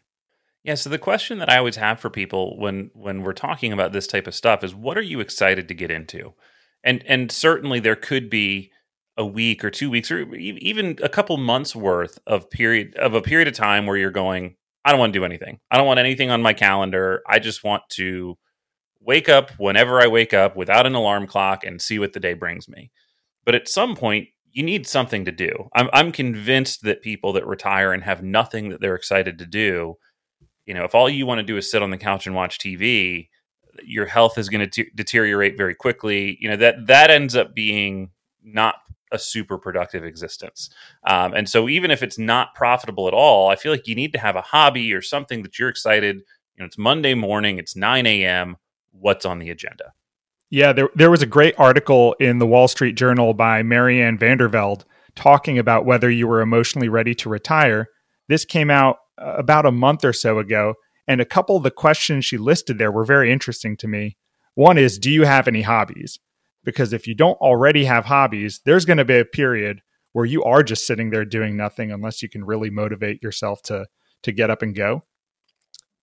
Yeah 0.63 0.75
so 0.75 0.89
the 0.89 0.99
question 0.99 1.37
that 1.37 1.49
i 1.49 1.57
always 1.57 1.77
have 1.77 1.99
for 1.99 2.09
people 2.09 2.59
when 2.59 2.89
when 2.93 3.23
we're 3.23 3.33
talking 3.33 3.71
about 3.71 3.93
this 3.93 4.07
type 4.07 4.27
of 4.27 4.35
stuff 4.35 4.63
is 4.63 4.75
what 4.75 4.97
are 4.97 5.01
you 5.01 5.21
excited 5.21 5.67
to 5.69 5.73
get 5.73 5.91
into? 5.91 6.33
And 6.83 7.03
and 7.07 7.31
certainly 7.31 7.79
there 7.79 7.95
could 7.95 8.29
be 8.29 8.71
a 9.15 9.25
week 9.25 9.63
or 9.63 9.69
two 9.69 9.91
weeks 9.91 10.09
or 10.09 10.33
even 10.33 10.97
a 11.03 11.09
couple 11.09 11.37
months 11.37 11.75
worth 11.75 12.17
of 12.25 12.49
period 12.49 12.95
of 12.95 13.13
a 13.13 13.21
period 13.21 13.47
of 13.47 13.53
time 13.53 13.85
where 13.85 13.95
you're 13.95 14.09
going 14.09 14.55
i 14.85 14.91
don't 14.91 14.99
want 14.99 15.13
to 15.13 15.19
do 15.19 15.25
anything. 15.25 15.59
I 15.69 15.77
don't 15.77 15.87
want 15.87 15.99
anything 15.99 16.31
on 16.31 16.41
my 16.41 16.53
calendar. 16.53 17.21
I 17.27 17.39
just 17.39 17.63
want 17.63 17.83
to 17.91 18.37
wake 18.99 19.29
up 19.29 19.51
whenever 19.57 19.99
i 20.01 20.07
wake 20.07 20.33
up 20.33 20.55
without 20.55 20.87
an 20.87 20.95
alarm 20.95 21.27
clock 21.27 21.65
and 21.65 21.81
see 21.81 21.99
what 21.99 22.13
the 22.13 22.19
day 22.21 22.33
brings 22.33 22.69
me 22.69 22.89
but 23.45 23.55
at 23.55 23.67
some 23.67 23.95
point 23.95 24.27
you 24.51 24.63
need 24.63 24.87
something 24.87 25.25
to 25.25 25.31
do 25.31 25.69
i'm, 25.73 25.89
I'm 25.93 26.11
convinced 26.11 26.83
that 26.83 27.01
people 27.01 27.33
that 27.33 27.47
retire 27.47 27.93
and 27.93 28.03
have 28.03 28.23
nothing 28.23 28.69
that 28.69 28.81
they're 28.81 28.95
excited 28.95 29.37
to 29.39 29.45
do 29.45 29.97
you 30.65 30.73
know 30.73 30.83
if 30.83 30.95
all 30.95 31.09
you 31.09 31.25
want 31.25 31.39
to 31.39 31.43
do 31.43 31.57
is 31.57 31.69
sit 31.69 31.83
on 31.83 31.91
the 31.91 31.97
couch 31.97 32.25
and 32.27 32.35
watch 32.35 32.59
tv 32.59 33.29
your 33.83 34.05
health 34.05 34.37
is 34.37 34.49
going 34.49 34.69
to 34.69 34.85
deteriorate 34.95 35.57
very 35.57 35.75
quickly 35.75 36.37
you 36.39 36.49
know 36.49 36.57
that 36.57 36.87
that 36.87 37.09
ends 37.09 37.35
up 37.35 37.55
being 37.55 38.11
not 38.43 38.75
a 39.13 39.19
super 39.19 39.57
productive 39.57 40.03
existence. 40.03 40.69
Um, 41.05 41.33
and 41.33 41.47
so 41.47 41.69
even 41.69 41.91
if 41.91 42.03
it's 42.03 42.17
not 42.17 42.55
profitable 42.55 43.07
at 43.07 43.13
all, 43.13 43.49
I 43.49 43.55
feel 43.55 43.71
like 43.71 43.87
you 43.87 43.95
need 43.95 44.11
to 44.13 44.19
have 44.19 44.35
a 44.35 44.41
hobby 44.41 44.91
or 44.91 45.01
something 45.01 45.43
that 45.43 45.57
you're 45.57 45.69
excited. 45.69 46.17
You 46.17 46.59
know, 46.59 46.65
it's 46.65 46.77
Monday 46.77 47.13
morning, 47.13 47.59
it's 47.59 47.75
9 47.75 48.05
a.m. 48.05 48.57
What's 48.91 49.25
on 49.25 49.39
the 49.39 49.51
agenda? 49.51 49.93
Yeah, 50.53 50.71
there 50.71 50.89
there 50.93 51.09
was 51.11 51.21
a 51.21 51.27
great 51.27 51.55
article 51.57 52.15
in 52.19 52.37
the 52.37 52.45
Wall 52.45 52.67
Street 52.67 52.93
Journal 52.93 53.33
by 53.33 53.63
Marianne 53.63 54.17
Vandervelde 54.17 54.83
talking 55.15 55.57
about 55.57 55.85
whether 55.85 56.09
you 56.09 56.27
were 56.27 56.41
emotionally 56.41 56.89
ready 56.89 57.15
to 57.15 57.29
retire. 57.29 57.87
This 58.27 58.45
came 58.45 58.69
out 58.69 58.97
uh, 59.19 59.33
about 59.37 59.65
a 59.65 59.71
month 59.71 60.05
or 60.05 60.13
so 60.13 60.39
ago, 60.39 60.75
and 61.07 61.19
a 61.19 61.25
couple 61.25 61.57
of 61.57 61.63
the 61.63 61.71
questions 61.71 62.25
she 62.25 62.37
listed 62.37 62.77
there 62.77 62.91
were 62.91 63.05
very 63.05 63.31
interesting 63.31 63.75
to 63.77 63.87
me. 63.87 64.17
One 64.55 64.77
is, 64.77 64.99
do 64.99 65.09
you 65.09 65.23
have 65.23 65.47
any 65.47 65.63
hobbies? 65.63 66.19
because 66.63 66.93
if 66.93 67.07
you 67.07 67.15
don't 67.15 67.39
already 67.41 67.85
have 67.85 68.05
hobbies, 68.05 68.61
there's 68.65 68.85
going 68.85 68.97
to 68.97 69.05
be 69.05 69.19
a 69.19 69.25
period 69.25 69.81
where 70.13 70.25
you 70.25 70.43
are 70.43 70.63
just 70.63 70.87
sitting 70.87 71.09
there 71.09 71.25
doing 71.25 71.57
nothing 71.57 71.91
unless 71.91 72.21
you 72.21 72.29
can 72.29 72.45
really 72.45 72.69
motivate 72.69 73.21
yourself 73.21 73.61
to 73.63 73.85
to 74.21 74.31
get 74.31 74.49
up 74.49 74.61
and 74.61 74.75
go. 74.75 75.03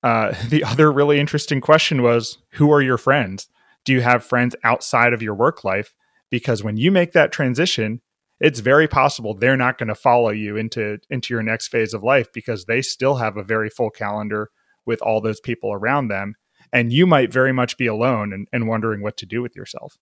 Uh, 0.03 0.35
the 0.49 0.65
other 0.65 0.93
really 0.93 1.19
interesting 1.19 1.61
question 1.61 2.03
was, 2.03 2.39
who 2.53 2.71
are 2.71 2.83
your 2.83 2.99
friends? 2.99 3.49
Do 3.85 3.93
you 3.93 4.01
have 4.01 4.25
friends 4.25 4.55
outside 4.65 5.13
of 5.13 5.23
your 5.23 5.35
work 5.35 5.65
life? 5.65 5.95
Because 6.31 6.63
when 6.63 6.77
you 6.77 6.91
make 6.91 7.13
that 7.13 7.33
transition, 7.33 8.01
it's 8.41 8.61
very 8.61 8.89
possible 8.89 9.35
they're 9.35 9.57
not 9.57 9.79
going 9.79 9.89
to 9.89 9.95
follow 9.95 10.31
you 10.31 10.57
into 10.57 10.99
into 11.11 11.35
your 11.35 11.43
next 11.43 11.69
phase 11.69 11.93
of 11.93 12.03
life 12.03 12.33
because 12.33 12.65
they 12.65 12.83
still 12.83 13.17
have 13.17 13.37
a 13.37 13.45
very 13.45 13.69
full 13.69 13.91
calendar 13.91 14.51
with 14.87 15.03
all 15.03 15.21
those 15.21 15.41
people 15.41 15.73
around 15.73 16.09
them, 16.09 16.35
and 16.73 16.93
you 16.93 17.07
might 17.07 17.33
very 17.33 17.53
much 17.53 17.77
be 17.77 17.87
alone 17.87 18.33
and, 18.33 18.49
and 18.53 18.67
wondering 18.67 19.03
what 19.03 19.17
to 19.19 19.27
do 19.27 19.43
with 19.43 19.55
yourself. 19.55 19.97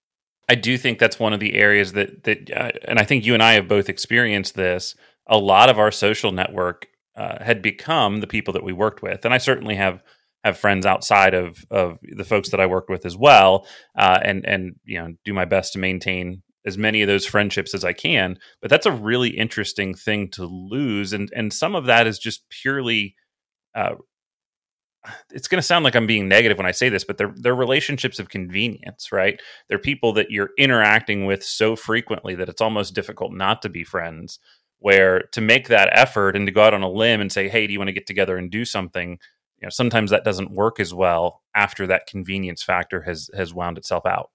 I 0.49 0.55
do 0.55 0.79
think 0.79 0.99
that's 0.99 1.19
one 1.19 1.33
of 1.33 1.41
the 1.41 1.55
areas 1.55 1.93
that 1.93 2.25
that, 2.25 2.51
uh, 2.51 2.71
and 2.85 2.99
I 2.99 3.05
think 3.05 3.27
you 3.27 3.35
and 3.35 3.43
I 3.43 3.53
have 3.55 3.69
both 3.69 3.89
experienced 3.89 4.55
this. 4.55 4.95
A 5.27 5.37
lot 5.37 5.69
of 5.69 5.79
our 5.79 5.91
social 5.91 6.33
network 6.33 6.87
uh, 7.17 7.43
had 7.43 7.61
become 7.61 8.21
the 8.21 8.27
people 8.27 8.55
that 8.55 8.65
we 8.65 8.73
worked 8.73 9.03
with, 9.03 9.25
and 9.25 9.35
I 9.35 9.39
certainly 9.39 9.75
have 9.75 10.03
have 10.49 10.59
friends 10.59 10.85
outside 10.85 11.35
of 11.35 11.65
of 11.71 11.99
the 12.03 12.25
folks 12.25 12.51
that 12.51 12.61
I 12.61 12.67
worked 12.67 12.91
with 12.91 13.07
as 13.07 13.17
well, 13.17 13.67
uh, 13.97 14.19
and 14.23 14.45
and 14.47 14.77
you 14.85 14.99
know 14.99 15.15
do 15.25 15.33
my 15.33 15.45
best 15.45 15.73
to 15.75 15.79
maintain 15.79 16.43
as 16.67 16.77
many 16.77 17.03
of 17.03 17.09
those 17.09 17.27
friendships 17.27 17.75
as 17.75 17.85
I 17.85 17.93
can. 17.93 18.39
But 18.61 18.71
that's 18.71 18.87
a 18.87 18.93
really 18.93 19.31
interesting 19.31 19.95
thing 19.95 20.31
to 20.33 20.45
lose, 20.45 21.13
and 21.13 21.31
and 21.35 21.53
some 21.53 21.75
of 21.75 21.87
that 21.87 22.07
is 22.07 22.19
just 22.19 22.49
purely. 22.51 23.15
Uh, 23.75 23.95
it's 25.31 25.49
going 25.49 25.61
to 25.61 25.67
sound 25.67 25.85
like 25.85 25.95
I'm 25.95 26.07
being 26.07 26.29
negative 26.29 26.59
when 26.59 26.67
I 26.67 26.73
say 26.73 26.89
this, 26.89 27.05
but 27.05 27.17
they're 27.19 27.35
they're 27.37 27.55
relationships 27.55 28.19
of 28.19 28.29
convenience, 28.29 29.11
right? 29.13 29.41
They're 29.69 29.79
people 29.79 30.13
that 30.15 30.31
you're 30.31 30.51
interacting 30.59 31.25
with 31.25 31.43
so 31.45 31.77
frequently 31.77 32.35
that 32.35 32.49
it's 32.49 32.61
almost 32.61 32.95
difficult 32.95 33.33
not 33.33 33.63
to 33.63 33.69
be 33.69 33.85
friends. 33.85 34.39
Where 34.81 35.23
to 35.33 35.41
make 35.41 35.67
that 35.69 35.91
effort 35.93 36.37
and 36.37 36.47
to 36.47 36.53
go 36.53 36.63
out 36.63 36.75
on 36.75 36.83
a 36.83 36.91
limb 36.91 37.21
and 37.21 37.33
say, 37.33 37.49
"Hey, 37.49 37.67
do 37.67 37.73
you 37.73 37.81
want 37.81 37.89
to 37.89 37.95
get 37.95 38.07
together 38.07 38.37
and 38.37 38.49
do 38.49 38.65
something?" 38.65 39.19
You 39.61 39.67
know, 39.67 39.71
sometimes 39.71 40.11
that 40.11 40.25
doesn't 40.25 40.51
work 40.51 40.79
as 40.79 40.95
well 40.95 41.43
after 41.55 41.87
that 41.89 42.07
convenience 42.07 42.63
factor 42.63 43.03
has 43.03 43.31
has 43.35 43.53
wound 43.53 43.79
itself 43.79 44.07
out. 44.07 44.31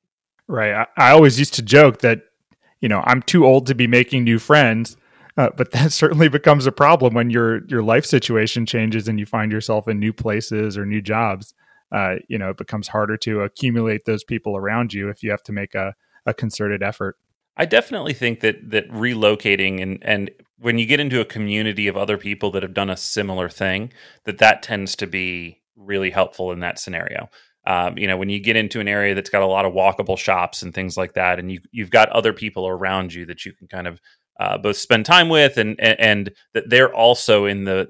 Right. 0.47 0.73
I, 0.73 0.87
I 0.97 1.11
always 1.11 1.39
used 1.39 1.53
to 1.55 1.61
joke 1.61 1.99
that, 1.99 2.23
you 2.81 2.89
know, 2.89 3.01
I'm 3.05 3.21
too 3.21 3.45
old 3.45 3.67
to 3.67 3.75
be 3.75 3.87
making 3.87 4.25
new 4.25 4.39
friends. 4.39 4.97
Uh, 5.37 5.49
but 5.55 5.71
that 5.71 5.91
certainly 5.91 6.29
becomes 6.29 6.65
a 6.65 6.71
problem 6.71 7.13
when 7.13 7.29
your 7.29 7.65
your 7.67 7.83
life 7.83 8.05
situation 8.05 8.65
changes 8.65 9.07
and 9.07 9.19
you 9.19 9.25
find 9.25 9.51
yourself 9.51 9.87
in 9.87 9.99
new 9.99 10.13
places 10.13 10.77
or 10.77 10.85
new 10.85 11.01
jobs. 11.01 11.53
Uh, 11.91 12.15
you 12.27 12.37
know, 12.37 12.49
it 12.49 12.57
becomes 12.57 12.87
harder 12.87 13.15
to 13.17 13.41
accumulate 13.41 14.05
those 14.05 14.23
people 14.23 14.57
around 14.57 14.93
you 14.93 15.09
if 15.09 15.21
you 15.21 15.29
have 15.29 15.43
to 15.43 15.51
make 15.51 15.75
a, 15.75 15.93
a 16.25 16.33
concerted 16.33 16.81
effort. 16.81 17.17
I 17.55 17.65
definitely 17.65 18.13
think 18.13 18.39
that 18.39 18.71
that 18.71 18.89
relocating 18.89 19.81
and 19.81 19.99
and 20.01 20.31
when 20.57 20.77
you 20.77 20.85
get 20.85 20.99
into 20.99 21.19
a 21.19 21.25
community 21.25 21.87
of 21.87 21.97
other 21.97 22.17
people 22.17 22.49
that 22.51 22.63
have 22.63 22.73
done 22.73 22.89
a 22.89 22.97
similar 22.97 23.49
thing, 23.49 23.91
that 24.23 24.37
that 24.37 24.63
tends 24.63 24.95
to 24.95 25.07
be 25.07 25.61
really 25.75 26.09
helpful 26.09 26.51
in 26.51 26.61
that 26.61 26.79
scenario. 26.79 27.29
Um, 27.65 27.97
you 27.97 28.07
know, 28.07 28.17
when 28.17 28.29
you 28.29 28.39
get 28.39 28.55
into 28.55 28.79
an 28.79 28.87
area 28.87 29.13
that's 29.13 29.29
got 29.29 29.41
a 29.41 29.47
lot 29.47 29.65
of 29.65 29.73
walkable 29.73 30.17
shops 30.17 30.61
and 30.61 30.73
things 30.73 30.97
like 30.97 31.13
that, 31.13 31.39
and 31.39 31.51
you 31.51 31.59
you've 31.71 31.91
got 31.91 32.09
other 32.09 32.33
people 32.33 32.67
around 32.67 33.13
you 33.13 33.25
that 33.25 33.45
you 33.45 33.53
can 33.53 33.67
kind 33.67 33.87
of 33.87 34.01
uh, 34.39 34.57
both 34.57 34.77
spend 34.77 35.05
time 35.05 35.29
with, 35.29 35.57
and, 35.57 35.79
and 35.79 35.99
and 35.99 36.31
that 36.53 36.69
they're 36.69 36.93
also 36.93 37.45
in 37.45 37.65
the 37.65 37.89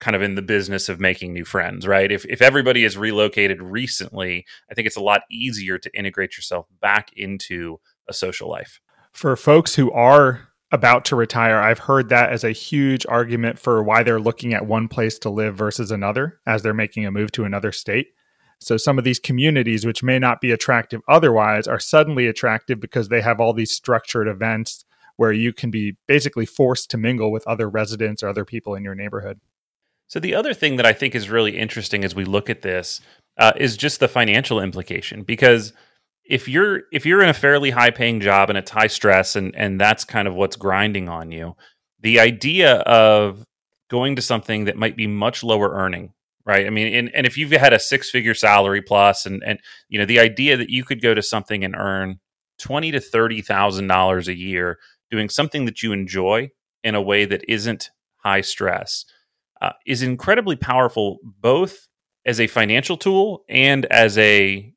kind 0.00 0.16
of 0.16 0.22
in 0.22 0.34
the 0.34 0.42
business 0.42 0.88
of 0.88 0.98
making 0.98 1.32
new 1.32 1.44
friends, 1.44 1.86
right? 1.86 2.10
If 2.10 2.24
if 2.26 2.40
everybody 2.40 2.82
has 2.84 2.96
relocated 2.96 3.62
recently, 3.62 4.46
I 4.70 4.74
think 4.74 4.86
it's 4.86 4.96
a 4.96 5.02
lot 5.02 5.22
easier 5.30 5.78
to 5.78 5.90
integrate 5.96 6.36
yourself 6.36 6.66
back 6.80 7.10
into 7.14 7.80
a 8.08 8.12
social 8.12 8.48
life. 8.48 8.80
For 9.12 9.36
folks 9.36 9.74
who 9.74 9.90
are 9.92 10.48
about 10.70 11.04
to 11.06 11.16
retire, 11.16 11.60
I've 11.60 11.80
heard 11.80 12.08
that 12.08 12.32
as 12.32 12.44
a 12.44 12.52
huge 12.52 13.04
argument 13.06 13.58
for 13.58 13.82
why 13.82 14.02
they're 14.02 14.18
looking 14.18 14.54
at 14.54 14.66
one 14.66 14.88
place 14.88 15.18
to 15.20 15.30
live 15.30 15.54
versus 15.54 15.90
another 15.90 16.40
as 16.46 16.62
they're 16.62 16.72
making 16.72 17.04
a 17.04 17.10
move 17.10 17.30
to 17.32 17.44
another 17.44 17.72
state. 17.72 18.08
So 18.58 18.76
some 18.76 18.96
of 18.96 19.04
these 19.04 19.18
communities, 19.18 19.84
which 19.84 20.02
may 20.02 20.18
not 20.18 20.40
be 20.40 20.50
attractive 20.50 21.02
otherwise, 21.08 21.66
are 21.66 21.80
suddenly 21.80 22.26
attractive 22.26 22.80
because 22.80 23.08
they 23.08 23.20
have 23.20 23.40
all 23.40 23.52
these 23.52 23.72
structured 23.72 24.28
events 24.28 24.84
where 25.16 25.32
you 25.32 25.52
can 25.52 25.70
be 25.70 25.96
basically 26.06 26.46
forced 26.46 26.90
to 26.90 26.96
mingle 26.96 27.30
with 27.30 27.46
other 27.46 27.68
residents 27.68 28.22
or 28.22 28.28
other 28.28 28.44
people 28.44 28.74
in 28.74 28.84
your 28.84 28.94
neighborhood. 28.94 29.40
So 30.06 30.20
the 30.20 30.34
other 30.34 30.54
thing 30.54 30.76
that 30.76 30.86
I 30.86 30.92
think 30.92 31.14
is 31.14 31.28
really 31.28 31.58
interesting 31.58 32.04
as 32.04 32.14
we 32.14 32.24
look 32.24 32.48
at 32.48 32.62
this 32.62 33.00
uh, 33.36 33.52
is 33.56 33.76
just 33.76 34.00
the 34.00 34.08
financial 34.08 34.60
implication 34.60 35.22
because 35.22 35.72
if 36.24 36.48
you're 36.48 36.82
if 36.92 37.04
you're 37.06 37.22
in 37.22 37.28
a 37.28 37.34
fairly 37.34 37.70
high 37.70 37.90
paying 37.90 38.20
job 38.20 38.48
and 38.48 38.58
it's 38.58 38.70
high 38.70 38.86
stress 38.86 39.36
and 39.36 39.54
and 39.56 39.80
that's 39.80 40.04
kind 40.04 40.28
of 40.28 40.34
what's 40.34 40.56
grinding 40.56 41.08
on 41.08 41.32
you, 41.32 41.56
the 42.00 42.20
idea 42.20 42.76
of 42.76 43.44
going 43.90 44.16
to 44.16 44.22
something 44.22 44.64
that 44.64 44.76
might 44.76 44.96
be 44.96 45.06
much 45.06 45.42
lower 45.42 45.70
earning 45.70 46.12
right? 46.44 46.66
I 46.66 46.70
mean, 46.70 46.92
and, 46.94 47.14
and 47.14 47.26
if 47.26 47.38
you've 47.38 47.52
had 47.52 47.72
a 47.72 47.78
six 47.78 48.10
figure 48.10 48.34
salary 48.34 48.82
plus, 48.82 49.26
and 49.26 49.42
and 49.44 49.58
you 49.88 49.98
know 49.98 50.06
the 50.06 50.18
idea 50.20 50.56
that 50.56 50.70
you 50.70 50.84
could 50.84 51.00
go 51.00 51.14
to 51.14 51.22
something 51.22 51.64
and 51.64 51.74
earn 51.76 52.20
twenty 52.58 52.90
to 52.92 53.00
thirty 53.00 53.42
thousand 53.42 53.86
dollars 53.86 54.28
a 54.28 54.36
year 54.36 54.78
doing 55.10 55.28
something 55.28 55.66
that 55.66 55.82
you 55.82 55.92
enjoy 55.92 56.50
in 56.82 56.94
a 56.94 57.02
way 57.02 57.24
that 57.24 57.44
isn't 57.48 57.90
high 58.16 58.40
stress 58.40 59.04
uh, 59.60 59.72
is 59.86 60.02
incredibly 60.02 60.56
powerful, 60.56 61.18
both 61.22 61.86
as 62.24 62.40
a 62.40 62.46
financial 62.46 62.96
tool 62.96 63.44
and 63.48 63.84
as 63.86 64.16
a 64.18 64.72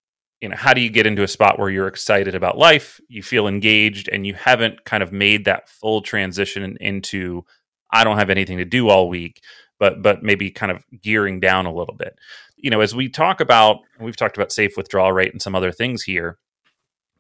you 0.45 0.49
know 0.49 0.55
how 0.55 0.73
do 0.73 0.81
you 0.81 0.89
get 0.89 1.07
into 1.07 1.23
a 1.23 1.27
spot 1.27 1.59
where 1.59 1.69
you're 1.69 1.87
excited 1.87 2.35
about 2.35 2.57
life 2.57 3.01
you 3.07 3.23
feel 3.23 3.47
engaged 3.47 4.07
and 4.11 4.25
you 4.25 4.33
haven't 4.33 4.85
kind 4.85 5.03
of 5.03 5.11
made 5.11 5.45
that 5.45 5.67
full 5.67 6.01
transition 6.01 6.77
into 6.79 7.43
i 7.91 8.03
don't 8.03 8.17
have 8.17 8.29
anything 8.29 8.57
to 8.57 8.65
do 8.65 8.89
all 8.89 9.09
week 9.09 9.41
but 9.79 10.01
but 10.01 10.23
maybe 10.23 10.51
kind 10.51 10.71
of 10.71 10.85
gearing 11.01 11.39
down 11.39 11.65
a 11.65 11.73
little 11.73 11.95
bit. 11.95 12.17
You 12.57 12.69
know, 12.69 12.81
as 12.81 12.95
we 12.95 13.09
talk 13.09 13.41
about, 13.41 13.79
we've 13.99 14.15
talked 14.15 14.37
about 14.37 14.51
safe 14.51 14.77
withdrawal 14.77 15.11
rate 15.11 15.31
and 15.31 15.41
some 15.41 15.55
other 15.55 15.71
things 15.71 16.03
here, 16.03 16.37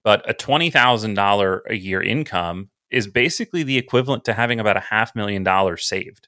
but 0.03 0.27
a 0.29 0.33
twenty 0.33 0.69
thousand 0.69 1.15
dollar 1.15 1.63
a 1.69 1.75
year 1.75 2.01
income 2.01 2.69
is 2.89 3.07
basically 3.07 3.63
the 3.63 3.77
equivalent 3.77 4.23
to 4.25 4.33
having 4.33 4.59
about 4.59 4.77
a 4.77 4.81
half 4.91 5.15
million 5.15 5.43
dollars 5.43 5.85
saved. 5.85 6.27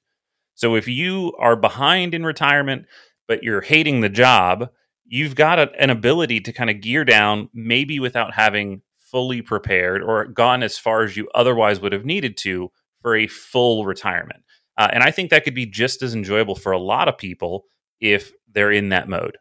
So 0.56 0.76
if 0.76 0.88
you 0.88 1.34
are 1.40 1.56
behind 1.56 2.14
in 2.14 2.26
retirement, 2.26 2.88
but 3.28 3.44
you're 3.44 3.62
hating 3.62 4.02
the 4.02 4.10
job, 4.10 4.70
you've 5.08 5.36
got 5.36 5.60
a, 5.60 5.72
an 5.80 5.90
ability 5.90 6.42
to 6.42 6.54
kind 6.54 6.70
of 6.70 6.82
gear 6.82 7.06
down, 7.06 7.50
maybe 7.54 8.00
without 8.00 8.34
having 8.34 8.82
fully 8.98 9.42
prepared 9.42 10.04
or 10.04 10.26
gone 10.26 10.64
as 10.64 10.78
far 10.78 11.04
as 11.04 11.16
you 11.16 11.30
otherwise 11.34 11.80
would 11.80 11.94
have 11.94 12.06
needed 12.06 12.36
to 12.38 12.70
for 13.02 13.16
a 13.16 13.28
full 13.28 13.86
retirement. 13.86 14.44
Uh, 14.78 14.90
and 14.92 15.04
I 15.04 15.12
think 15.12 15.30
that 15.30 15.44
could 15.44 15.56
be 15.56 15.66
just 15.66 16.02
as 16.02 16.14
enjoyable 16.14 16.56
for 16.56 16.72
a 16.72 16.80
lot 16.80 17.08
of 17.08 17.18
people 17.18 17.66
if 18.00 18.32
they're 18.52 18.72
in 18.72 18.90
that 18.90 19.10
mode. 19.10 19.38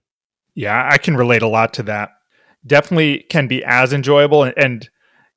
Yeah, 0.54 0.88
I 0.90 0.98
can 0.98 1.16
relate 1.16 1.42
a 1.42 1.48
lot 1.48 1.74
to 1.74 1.82
that. 1.84 2.10
Definitely 2.66 3.26
can 3.28 3.46
be 3.46 3.62
as 3.64 3.92
enjoyable 3.92 4.44
and, 4.44 4.54
and 4.56 4.88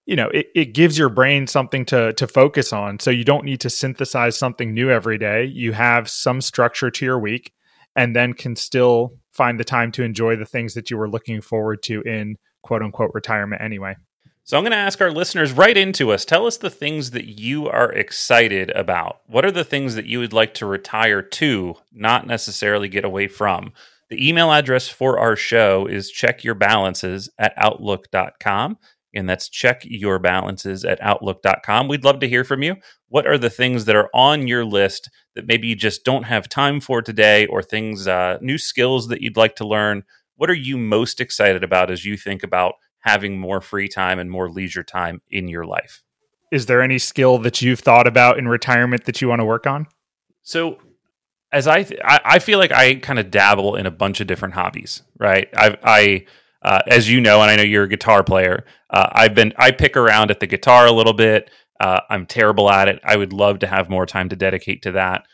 you 0.06 0.16
know, 0.16 0.30
it, 0.30 0.48
it 0.56 0.74
gives 0.74 0.98
your 0.98 1.10
brain 1.10 1.46
something 1.46 1.86
to 1.86 2.14
to 2.14 2.28
focus 2.28 2.74
on. 2.74 2.98
So 2.98 3.12
you 3.12 3.24
don't 3.24 3.46
need 3.46 3.62
to 3.62 3.70
synthesize 3.70 4.40
something 4.40 4.74
new 4.74 4.90
every 4.90 5.20
day. 5.20 5.46
You 5.46 5.74
have 5.74 6.10
some 6.10 6.42
structure 6.42 6.90
to 6.90 7.06
your 7.06 7.20
week 7.20 7.54
and 7.96 8.16
then 8.16 8.34
can 8.34 8.56
still 8.56 9.19
find 9.40 9.58
the 9.58 9.64
time 9.64 9.90
to 9.94 10.04
enjoy 10.04 10.36
the 10.36 10.44
things 10.44 10.74
that 10.74 10.92
you 10.92 10.98
were 10.98 11.10
looking 11.10 11.40
forward 11.40 11.82
to 11.84 12.02
in 12.02 12.36
quote 12.62 12.82
unquote 12.84 13.12
retirement 13.14 13.62
anyway. 13.62 13.96
So 14.44 14.58
I'm 14.58 14.64
going 14.64 14.72
to 14.72 14.78
ask 14.78 15.00
our 15.00 15.12
listeners 15.12 15.54
right 15.54 15.78
into 15.78 16.12
us. 16.12 16.26
Tell 16.26 16.46
us 16.46 16.58
the 16.58 16.70
things 16.70 17.12
that 17.12 17.40
you 17.40 17.70
are 17.70 17.90
excited 17.94 18.70
about. 18.72 19.22
What 19.28 19.46
are 19.46 19.52
the 19.52 19.64
things 19.64 19.96
that 19.96 20.08
you 20.08 20.20
would 20.20 20.34
like 20.34 20.56
to 20.56 20.66
retire 20.66 21.22
to, 21.22 21.76
not 21.94 22.28
necessarily 22.28 22.90
get 22.90 23.06
away 23.06 23.30
from? 23.30 23.72
The 24.10 24.28
email 24.28 24.52
address 24.52 24.90
for 24.90 25.20
our 25.20 25.38
show 25.38 25.86
is 25.86 26.12
checkyourbalances 26.12 27.30
at 27.38 27.54
outlook.com. 27.56 28.78
And 29.14 29.30
that's 29.30 29.50
checkyourbalances 29.50 30.90
at 30.90 31.02
outlook.com. 31.02 31.88
We'd 31.88 32.04
love 32.04 32.20
to 32.20 32.28
hear 32.28 32.44
from 32.44 32.62
you. 32.62 32.76
What 33.10 33.28
are 33.28 33.38
the 33.38 33.50
things 33.50 33.86
that 33.86 33.96
are 33.96 34.10
on 34.14 34.48
your 34.48 34.64
list 34.64 35.10
that 35.36 35.48
maybe 35.48 35.68
you 35.68 35.76
just 35.76 36.06
don't 36.06 36.24
have 36.24 36.48
time 36.48 36.80
for 36.80 37.02
today, 37.02 37.46
or 37.48 37.62
things, 37.62 38.08
uh, 38.08 38.38
new 38.42 38.58
skills 38.58 39.08
that 39.10 39.22
you'd 39.22 39.38
like 39.38 39.56
to 39.58 39.68
learn? 39.68 40.04
What 40.38 40.50
are 40.50 40.56
you 40.56 40.78
most 40.78 41.20
excited 41.20 41.64
about 41.64 41.92
as 41.92 42.06
you 42.06 42.16
think 42.16 42.44
about 42.44 42.76
having 43.00 43.40
more 43.40 43.62
free 43.62 43.88
time 43.88 44.20
and 44.20 44.30
more 44.30 44.50
leisure 44.50 44.84
time 44.84 45.22
in 45.30 45.48
your 45.48 45.66
life. 45.66 46.04
Is 46.52 46.66
there 46.66 46.82
any 46.82 46.98
skill 46.98 47.38
that 47.40 47.62
you've 47.62 47.80
thought 47.80 48.08
about 48.08 48.38
in 48.38 48.48
retirement 48.48 49.06
that 49.06 49.22
you 49.22 49.28
want 49.28 49.40
to 49.40 49.46
work 49.46 49.68
on? 49.68 49.88
So, 50.42 50.80
as 51.52 51.68
I, 51.68 51.84
th- 51.84 52.00
I, 52.04 52.20
I, 52.26 52.40
feel 52.40 52.60
like 52.60 52.72
I 52.72 52.96
kind 52.96 53.20
of 53.20 53.32
dabble 53.32 53.76
in 53.76 53.86
a 53.86 53.92
bunch 53.92 54.20
of 54.22 54.28
different 54.28 54.54
hobbies, 54.54 55.02
right? 55.20 55.48
I, 55.56 55.78
I 55.84 56.26
uh, 56.62 56.82
as 56.88 57.10
you 57.10 57.22
know, 57.22 57.42
and 57.42 57.50
I 57.50 57.56
know 57.56 57.64
you're 57.64 57.84
a 57.84 57.90
guitar 57.90 58.24
player. 58.24 58.66
Uh, 58.90 59.08
I've 59.12 59.34
been, 59.34 59.54
I 59.58 59.72
pick 59.72 59.96
around 59.96 60.32
at 60.32 60.40
the 60.40 60.48
guitar 60.48 60.86
a 60.86 60.92
little 60.92 61.14
bit. 61.14 61.50
Uh, 61.80 62.02
I'm 62.10 62.26
terrible 62.26 62.70
at 62.70 62.88
it. 62.88 63.00
I 63.04 63.16
would 63.16 63.34
love 63.34 63.60
to 63.60 63.68
have 63.68 63.90
more 63.90 64.06
time 64.06 64.30
to 64.30 64.36
dedicate 64.36 64.82
to 64.84 64.92
that 64.94 65.26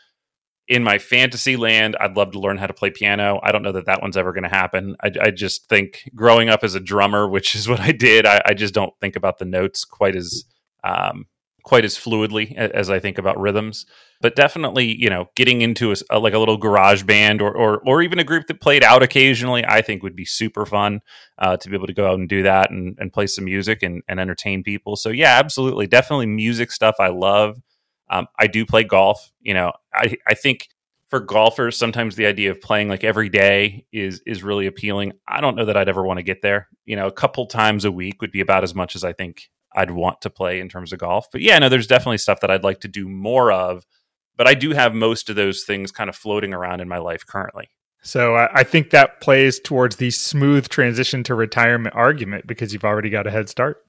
in 0.68 0.82
my 0.82 0.98
fantasy 0.98 1.56
land, 1.56 1.96
I'd 2.00 2.16
love 2.16 2.32
to 2.32 2.40
learn 2.40 2.58
how 2.58 2.66
to 2.66 2.74
play 2.74 2.90
piano. 2.90 3.38
I 3.42 3.52
don't 3.52 3.62
know 3.62 3.72
that 3.72 3.86
that 3.86 4.02
one's 4.02 4.16
ever 4.16 4.32
going 4.32 4.44
to 4.44 4.48
happen. 4.48 4.96
I, 5.00 5.10
I, 5.22 5.30
just 5.30 5.68
think 5.68 6.02
growing 6.14 6.48
up 6.48 6.64
as 6.64 6.74
a 6.74 6.80
drummer, 6.80 7.28
which 7.28 7.54
is 7.54 7.68
what 7.68 7.80
I 7.80 7.92
did, 7.92 8.26
I, 8.26 8.42
I 8.44 8.54
just 8.54 8.74
don't 8.74 8.92
think 9.00 9.16
about 9.16 9.38
the 9.38 9.44
notes 9.44 9.84
quite 9.84 10.16
as 10.16 10.44
um, 10.82 11.26
quite 11.66 11.84
as 11.84 11.98
fluidly 11.98 12.54
as 12.54 12.88
I 12.88 13.00
think 13.00 13.18
about 13.18 13.40
rhythms. 13.40 13.86
But 14.20 14.36
definitely, 14.36 14.96
you 14.96 15.10
know, 15.10 15.26
getting 15.34 15.62
into 15.62 15.90
a, 15.90 15.96
a, 16.10 16.18
like 16.20 16.32
a 16.32 16.38
little 16.38 16.56
garage 16.56 17.02
band 17.02 17.42
or, 17.42 17.52
or 17.54 17.82
or 17.84 18.02
even 18.02 18.20
a 18.20 18.24
group 18.24 18.46
that 18.46 18.60
played 18.60 18.84
out 18.84 19.02
occasionally, 19.02 19.64
I 19.66 19.82
think 19.82 20.02
would 20.02 20.14
be 20.14 20.24
super 20.24 20.64
fun 20.64 21.00
uh, 21.38 21.56
to 21.56 21.68
be 21.68 21.74
able 21.74 21.88
to 21.88 21.92
go 21.92 22.06
out 22.06 22.18
and 22.18 22.28
do 22.28 22.44
that 22.44 22.70
and, 22.70 22.96
and 22.98 23.12
play 23.12 23.26
some 23.26 23.44
music 23.44 23.82
and, 23.82 24.02
and 24.08 24.20
entertain 24.20 24.62
people. 24.62 24.94
So 24.94 25.10
yeah, 25.10 25.38
absolutely, 25.38 25.88
definitely 25.88 26.26
music 26.26 26.70
stuff 26.70 26.94
I 27.00 27.08
love. 27.08 27.60
Um, 28.08 28.28
I 28.38 28.46
do 28.46 28.64
play 28.64 28.84
golf. 28.84 29.32
You 29.40 29.54
know, 29.54 29.72
I, 29.92 30.16
I 30.26 30.34
think 30.34 30.68
for 31.08 31.18
golfers, 31.18 31.76
sometimes 31.76 32.14
the 32.14 32.26
idea 32.26 32.52
of 32.52 32.60
playing 32.60 32.88
like 32.88 33.02
every 33.02 33.28
day 33.28 33.84
is 33.92 34.22
is 34.24 34.44
really 34.44 34.66
appealing. 34.66 35.12
I 35.28 35.40
don't 35.40 35.56
know 35.56 35.64
that 35.64 35.76
I'd 35.76 35.88
ever 35.88 36.04
want 36.04 36.18
to 36.18 36.22
get 36.22 36.42
there. 36.42 36.68
You 36.84 36.94
know, 36.94 37.08
a 37.08 37.12
couple 37.12 37.46
times 37.46 37.84
a 37.84 37.92
week 37.92 38.20
would 38.20 38.32
be 38.32 38.40
about 38.40 38.62
as 38.62 38.74
much 38.74 38.94
as 38.94 39.02
I 39.02 39.12
think 39.12 39.50
I'd 39.74 39.90
want 39.90 40.20
to 40.22 40.30
play 40.30 40.60
in 40.60 40.68
terms 40.68 40.92
of 40.92 40.98
golf. 40.98 41.26
But 41.30 41.42
yeah, 41.42 41.58
no, 41.58 41.68
there's 41.68 41.86
definitely 41.86 42.18
stuff 42.18 42.40
that 42.40 42.50
I'd 42.50 42.64
like 42.64 42.80
to 42.80 42.88
do 42.88 43.08
more 43.08 43.52
of. 43.52 43.84
But 44.36 44.46
I 44.46 44.54
do 44.54 44.72
have 44.72 44.94
most 44.94 45.30
of 45.30 45.36
those 45.36 45.64
things 45.64 45.90
kind 45.90 46.10
of 46.10 46.16
floating 46.16 46.52
around 46.52 46.80
in 46.80 46.88
my 46.88 46.98
life 46.98 47.24
currently. 47.26 47.70
So 48.02 48.36
I 48.36 48.62
think 48.62 48.90
that 48.90 49.20
plays 49.20 49.58
towards 49.58 49.96
the 49.96 50.10
smooth 50.10 50.68
transition 50.68 51.24
to 51.24 51.34
retirement 51.34 51.96
argument 51.96 52.46
because 52.46 52.72
you've 52.72 52.84
already 52.84 53.10
got 53.10 53.26
a 53.26 53.32
head 53.32 53.48
start. 53.48 53.84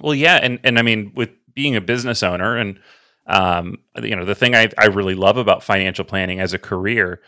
Well, 0.00 0.14
yeah, 0.14 0.36
and 0.42 0.58
and 0.64 0.78
I 0.78 0.82
mean, 0.82 1.12
with 1.14 1.30
being 1.54 1.74
a 1.74 1.80
business 1.80 2.22
owner, 2.22 2.56
and 2.56 2.78
um, 3.26 3.78
you 4.02 4.16
know, 4.16 4.26
the 4.26 4.34
thing 4.34 4.54
I 4.54 4.68
I 4.76 4.86
really 4.86 5.14
love 5.14 5.38
about 5.38 5.62
financial 5.62 6.04
planning 6.04 6.40
as 6.40 6.52
a 6.52 6.58
career 6.58 7.22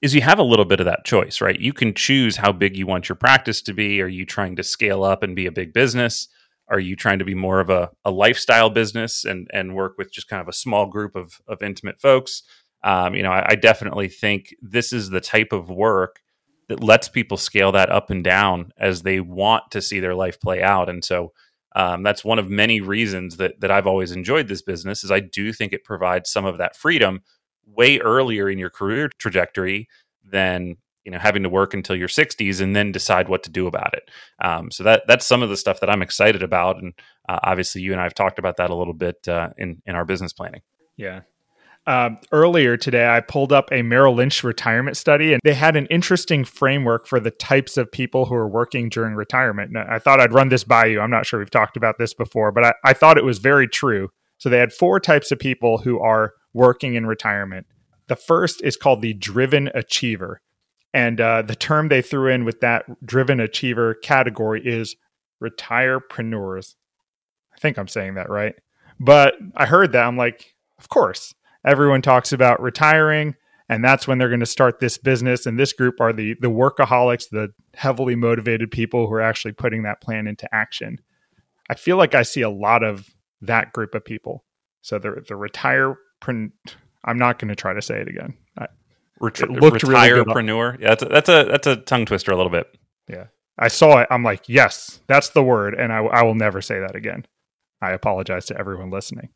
is 0.00 0.14
you 0.14 0.20
have 0.20 0.38
a 0.38 0.44
little 0.44 0.64
bit 0.64 0.80
of 0.80 0.86
that 0.86 1.04
choice, 1.04 1.40
right? 1.40 1.58
You 1.58 1.72
can 1.72 1.92
choose 1.92 2.36
how 2.36 2.52
big 2.52 2.76
you 2.76 2.86
want 2.86 3.08
your 3.08 3.16
practice 3.16 3.60
to 3.62 3.72
be. 3.72 4.00
Are 4.00 4.08
you 4.08 4.24
trying 4.24 4.56
to 4.56 4.62
scale 4.62 5.02
up 5.02 5.22
and 5.22 5.34
be 5.34 5.46
a 5.46 5.52
big 5.52 5.72
business? 5.72 6.28
Are 6.70 6.80
you 6.80 6.96
trying 6.96 7.18
to 7.18 7.24
be 7.24 7.34
more 7.34 7.60
of 7.60 7.70
a, 7.70 7.90
a 8.04 8.10
lifestyle 8.10 8.70
business 8.70 9.24
and 9.24 9.48
and 9.52 9.74
work 9.74 9.96
with 9.98 10.12
just 10.12 10.28
kind 10.28 10.40
of 10.40 10.48
a 10.48 10.52
small 10.52 10.86
group 10.86 11.16
of 11.16 11.40
of 11.48 11.62
intimate 11.62 12.00
folks? 12.00 12.42
Um, 12.82 13.14
you 13.14 13.22
know, 13.22 13.32
I, 13.32 13.50
I 13.50 13.54
definitely 13.56 14.08
think 14.08 14.54
this 14.62 14.92
is 14.92 15.10
the 15.10 15.20
type 15.20 15.52
of 15.52 15.68
work 15.68 16.20
that 16.68 16.82
lets 16.82 17.08
people 17.08 17.36
scale 17.36 17.72
that 17.72 17.90
up 17.90 18.10
and 18.10 18.22
down 18.22 18.72
as 18.78 19.02
they 19.02 19.20
want 19.20 19.70
to 19.72 19.82
see 19.82 20.00
their 20.00 20.14
life 20.14 20.40
play 20.40 20.62
out. 20.62 20.88
And 20.88 21.04
so 21.04 21.32
um, 21.74 22.02
that's 22.02 22.24
one 22.24 22.38
of 22.38 22.48
many 22.48 22.80
reasons 22.80 23.36
that 23.38 23.60
that 23.60 23.70
I've 23.70 23.86
always 23.86 24.12
enjoyed 24.12 24.48
this 24.48 24.62
business. 24.62 25.04
Is 25.04 25.10
I 25.10 25.20
do 25.20 25.52
think 25.52 25.72
it 25.72 25.84
provides 25.84 26.30
some 26.30 26.44
of 26.44 26.58
that 26.58 26.76
freedom 26.76 27.22
way 27.66 27.98
earlier 27.98 28.48
in 28.48 28.58
your 28.58 28.70
career 28.70 29.10
trajectory 29.18 29.88
than 30.24 30.76
you 31.10 31.16
know 31.16 31.18
having 31.18 31.42
to 31.42 31.48
work 31.48 31.74
until 31.74 31.96
your 31.96 32.08
60s 32.08 32.60
and 32.60 32.76
then 32.76 32.92
decide 32.92 33.28
what 33.28 33.42
to 33.42 33.50
do 33.50 33.66
about 33.66 33.94
it. 33.94 34.10
Um, 34.42 34.70
so 34.70 34.84
that 34.84 35.02
that's 35.08 35.26
some 35.26 35.42
of 35.42 35.48
the 35.48 35.56
stuff 35.56 35.80
that 35.80 35.90
I'm 35.90 36.02
excited 36.02 36.42
about, 36.42 36.76
and 36.76 36.92
uh, 37.28 37.40
obviously 37.42 37.82
you 37.82 37.92
and 37.92 38.00
I 38.00 38.04
have 38.04 38.14
talked 38.14 38.38
about 38.38 38.56
that 38.58 38.70
a 38.70 38.74
little 38.74 38.94
bit 38.94 39.26
uh, 39.28 39.50
in 39.58 39.82
in 39.86 39.96
our 39.96 40.04
business 40.04 40.32
planning. 40.32 40.60
Yeah, 40.96 41.20
uh, 41.86 42.10
earlier 42.30 42.76
today, 42.76 43.08
I 43.08 43.20
pulled 43.20 43.52
up 43.52 43.72
a 43.72 43.82
Merrill 43.82 44.14
Lynch 44.14 44.44
retirement 44.44 44.96
study, 44.96 45.32
and 45.32 45.40
they 45.42 45.54
had 45.54 45.76
an 45.76 45.86
interesting 45.86 46.44
framework 46.44 47.06
for 47.06 47.18
the 47.18 47.30
types 47.30 47.76
of 47.76 47.90
people 47.90 48.26
who 48.26 48.34
are 48.34 48.48
working 48.48 48.88
during 48.90 49.14
retirement. 49.14 49.70
And 49.70 49.78
I 49.78 49.98
thought 49.98 50.20
I'd 50.20 50.32
run 50.32 50.50
this 50.50 50.62
by 50.62 50.86
you. 50.86 51.00
I'm 51.00 51.10
not 51.10 51.26
sure 51.26 51.40
we've 51.40 51.50
talked 51.50 51.76
about 51.76 51.98
this 51.98 52.12
before, 52.12 52.52
but 52.52 52.64
I, 52.64 52.74
I 52.84 52.92
thought 52.92 53.18
it 53.18 53.24
was 53.24 53.38
very 53.38 53.66
true. 53.66 54.10
So 54.38 54.48
they 54.48 54.58
had 54.58 54.72
four 54.72 55.00
types 55.00 55.32
of 55.32 55.38
people 55.38 55.78
who 55.78 55.98
are 56.00 56.34
working 56.52 56.94
in 56.94 57.06
retirement. 57.06 57.66
The 58.08 58.16
first 58.16 58.62
is 58.62 58.76
called 58.76 59.00
the 59.02 59.14
driven 59.14 59.70
achiever. 59.74 60.40
And 60.92 61.20
uh, 61.20 61.42
the 61.42 61.54
term 61.54 61.88
they 61.88 62.02
threw 62.02 62.28
in 62.28 62.44
with 62.44 62.60
that 62.60 62.84
driven 63.06 63.38
achiever 63.40 63.94
category 63.94 64.62
is 64.64 64.96
retirepreneurs. 65.42 66.74
I 67.54 67.58
think 67.58 67.78
I'm 67.78 67.88
saying 67.88 68.14
that 68.14 68.28
right. 68.28 68.54
But 68.98 69.34
I 69.56 69.66
heard 69.66 69.92
that. 69.92 70.06
I'm 70.06 70.16
like, 70.16 70.54
of 70.80 70.88
course 70.88 71.34
everyone 71.64 72.02
talks 72.02 72.32
about 72.32 72.60
retiring 72.60 73.36
and 73.68 73.84
that's 73.84 74.08
when 74.08 74.18
they're 74.18 74.28
going 74.28 74.40
to 74.40 74.46
start 74.46 74.80
this 74.80 74.98
business 74.98 75.46
and 75.46 75.58
this 75.58 75.72
group 75.72 76.00
are 76.00 76.12
the 76.12 76.34
the 76.40 76.50
workaholics 76.50 77.28
the 77.28 77.48
heavily 77.74 78.16
motivated 78.16 78.70
people 78.70 79.06
who 79.06 79.12
are 79.12 79.20
actually 79.20 79.52
putting 79.52 79.82
that 79.82 80.00
plan 80.00 80.26
into 80.26 80.52
action 80.54 80.98
i 81.68 81.74
feel 81.74 81.96
like 81.96 82.14
i 82.14 82.22
see 82.22 82.40
a 82.40 82.50
lot 82.50 82.82
of 82.82 83.10
that 83.42 83.72
group 83.72 83.94
of 83.94 84.04
people 84.04 84.44
so 84.80 84.98
the 84.98 85.22
the 85.28 85.36
retire 85.36 85.96
i'm 86.26 87.18
not 87.18 87.38
going 87.38 87.48
to 87.48 87.56
try 87.56 87.74
to 87.74 87.82
say 87.82 88.00
it 88.00 88.08
again 88.08 88.34
Ret- 89.20 89.50
looked 89.50 89.82
retirepreneur 89.82 90.72
really 90.72 90.82
yeah 90.82 90.88
that's 90.88 91.02
a, 91.02 91.06
that's 91.06 91.28
a 91.28 91.44
that's 91.44 91.66
a 91.66 91.76
tongue 91.76 92.06
twister 92.06 92.32
a 92.32 92.36
little 92.36 92.50
bit 92.50 92.74
yeah 93.08 93.26
i 93.58 93.68
saw 93.68 93.98
it 93.98 94.08
i'm 94.10 94.22
like 94.22 94.48
yes 94.48 95.00
that's 95.06 95.30
the 95.30 95.42
word 95.42 95.74
and 95.74 95.92
I, 95.92 95.98
I 95.98 96.22
will 96.22 96.34
never 96.34 96.62
say 96.62 96.80
that 96.80 96.96
again 96.96 97.26
i 97.82 97.90
apologize 97.90 98.46
to 98.46 98.58
everyone 98.58 98.90
listening 98.90 99.28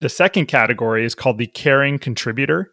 the 0.00 0.08
second 0.08 0.46
category 0.46 1.04
is 1.04 1.14
called 1.14 1.38
the 1.38 1.46
caring 1.46 1.98
contributor. 1.98 2.72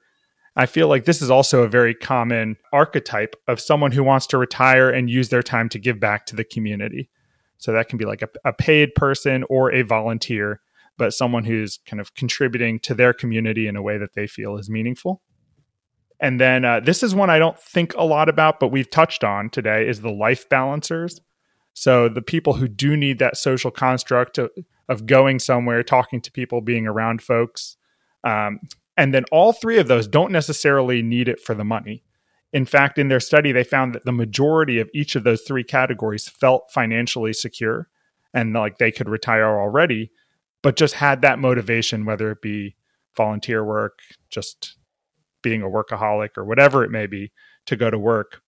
I 0.56 0.68
feel 0.68 0.88
like 0.88 1.06
this 1.06 1.22
is 1.22 1.32
also 1.32 1.64
a 1.64 1.68
very 1.68 1.94
common 1.94 2.58
archetype 2.72 3.36
of 3.48 3.60
someone 3.60 3.92
who 3.92 4.04
wants 4.04 4.28
to 4.28 4.38
retire 4.38 4.90
and 4.90 5.10
use 5.10 5.30
their 5.30 5.44
time 5.44 5.68
to 5.70 5.80
give 5.80 6.00
back 6.00 6.26
to 6.28 6.36
the 6.36 6.44
community. 6.44 7.10
So 7.58 7.72
that 7.72 7.90
can 7.90 7.98
be 7.98 8.06
like 8.06 8.22
a, 8.22 8.30
a 8.46 8.54
paid 8.54 8.96
person 8.96 9.44
or 9.50 9.74
a 9.74 9.82
volunteer, 9.82 10.62
but 10.98 11.14
someone 11.14 11.46
who's 11.46 11.80
kind 11.86 12.00
of 12.00 12.14
contributing 12.14 12.80
to 12.82 12.94
their 12.94 13.12
community 13.12 13.68
in 13.68 13.76
a 13.76 13.82
way 13.82 13.98
that 13.98 14.14
they 14.14 14.28
feel 14.28 14.58
is 14.58 14.70
meaningful. 14.70 15.22
And 16.20 16.40
then 16.40 16.64
uh, 16.64 16.80
this 16.80 17.04
is 17.04 17.14
one 17.14 17.30
I 17.30 17.40
don't 17.40 17.60
think 17.60 17.94
a 17.96 18.04
lot 18.04 18.30
about, 18.30 18.60
but 18.60 18.70
we've 18.70 18.90
touched 18.90 19.24
on 19.24 19.50
today 19.50 19.88
is 19.88 20.02
the 20.02 20.12
life 20.12 20.48
balancers. 20.48 21.20
So 21.74 22.08
the 22.08 22.22
people 22.22 22.54
who 22.54 22.68
do 22.68 22.96
need 22.96 23.20
that 23.20 23.38
social 23.38 23.70
construct 23.70 24.36
to, 24.36 24.50
of 24.88 25.06
going 25.06 25.40
somewhere, 25.40 25.84
talking 25.84 26.22
to 26.22 26.32
people, 26.32 26.62
being 26.62 26.88
around 26.88 27.22
folks. 27.22 27.76
Um, 28.24 28.62
and 28.96 29.14
then 29.14 29.26
all 29.32 29.52
three 29.52 29.78
of 29.78 29.88
those 29.88 30.08
don't 30.08 30.32
necessarily 30.32 31.02
need 31.02 31.28
it 31.28 31.42
for 31.42 31.54
the 31.54 31.66
money. 31.66 32.04
In 32.54 32.66
fact, 32.66 32.98
in 32.98 33.10
their 33.10 33.20
study, 33.20 33.52
they 33.52 33.66
found 33.66 33.94
that 33.94 34.06
the 34.06 34.14
majority 34.14 34.80
of 34.80 34.90
each 34.94 35.18
of 35.18 35.26
those 35.26 35.42
three 35.42 35.64
categories 35.64 36.30
felt 36.30 36.72
financially 36.72 37.34
secure 37.34 37.90
and 38.34 38.54
like 38.54 38.78
they 38.78 38.92
could 38.92 39.10
retire 39.10 39.60
already, 39.60 40.12
but 40.62 40.78
just 40.78 40.96
had 40.96 41.22
that 41.22 41.40
motivation, 41.40 42.06
whether 42.06 42.32
it 42.32 42.42
be 42.42 42.78
volunteer 43.18 43.64
work, 43.66 44.00
just 44.30 44.78
being 45.46 45.62
a 45.62 45.70
workaholic, 45.70 46.38
or 46.38 46.44
whatever 46.44 46.84
it 46.84 46.92
may 46.92 47.08
be, 47.08 47.32
to 47.68 47.78
go 47.78 47.90
to 47.90 47.98
work. 47.98 48.42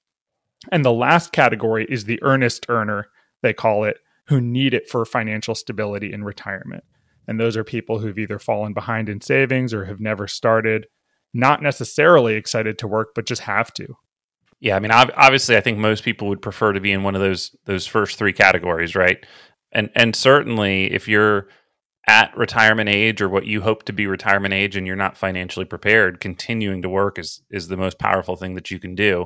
And 0.72 0.84
the 0.84 0.92
last 0.92 1.32
category 1.32 1.86
is 1.88 2.04
the 2.04 2.22
earnest 2.24 2.66
earner, 2.68 3.08
they 3.42 3.54
call 3.54 3.86
it, 3.86 4.00
who 4.26 4.42
need 4.42 4.74
it 4.74 4.90
for 4.90 5.06
financial 5.06 5.56
stability 5.56 6.12
in 6.12 6.24
retirement. 6.24 6.84
And 7.28 7.40
those 7.40 7.56
are 7.56 7.64
people 7.64 8.00
who've 8.00 8.18
either 8.18 8.40
fallen 8.40 8.74
behind 8.74 9.10
in 9.10 9.22
savings 9.22 9.74
or 9.74 9.86
have 9.86 10.00
never 10.00 10.28
started, 10.28 10.88
not 11.34 11.62
necessarily 11.62 12.34
excited 12.34 12.80
to 12.80 12.88
work, 12.88 13.10
but 13.14 13.26
just 13.26 13.44
have 13.44 13.72
to. 13.76 13.96
Yeah, 14.60 14.76
I 14.76 14.80
mean, 14.80 14.92
obviously, 14.92 15.56
I 15.56 15.62
think 15.62 15.78
most 15.78 16.04
people 16.04 16.30
would 16.30 16.42
prefer 16.42 16.74
to 16.74 16.82
be 16.82 16.92
in 16.92 17.04
one 17.04 17.14
of 17.14 17.22
those 17.22 17.56
those 17.66 17.86
first 17.86 18.18
three 18.18 18.34
categories, 18.34 18.96
right? 18.96 19.24
And 19.72 19.92
and 19.94 20.16
certainly, 20.16 20.92
if 20.92 21.08
you're 21.08 21.48
at 22.08 22.36
retirement 22.38 22.90
age 22.90 23.22
or 23.22 23.28
what 23.28 23.46
you 23.46 23.62
hope 23.62 23.84
to 23.84 23.94
be 23.94 24.08
retirement 24.08 24.54
age, 24.54 24.76
and 24.76 24.88
you're 24.88 24.96
not 24.96 25.18
financially 25.18 25.66
prepared, 25.66 26.20
continuing 26.20 26.82
to 26.82 26.90
work 26.90 27.20
is 27.20 27.42
is 27.52 27.68
the 27.68 27.78
most 27.78 28.00
powerful 28.00 28.36
thing 28.36 28.56
that 28.56 28.72
you 28.72 28.80
can 28.80 28.96
do. 28.96 29.26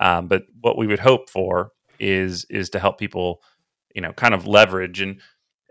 Um, 0.00 0.28
but 0.28 0.44
what 0.60 0.78
we 0.78 0.86
would 0.86 1.00
hope 1.00 1.28
for 1.28 1.72
is 2.00 2.46
is 2.48 2.70
to 2.70 2.78
help 2.80 2.98
people 2.98 3.42
you 3.94 4.00
know 4.00 4.12
kind 4.12 4.34
of 4.34 4.46
leverage 4.46 5.00
and 5.00 5.20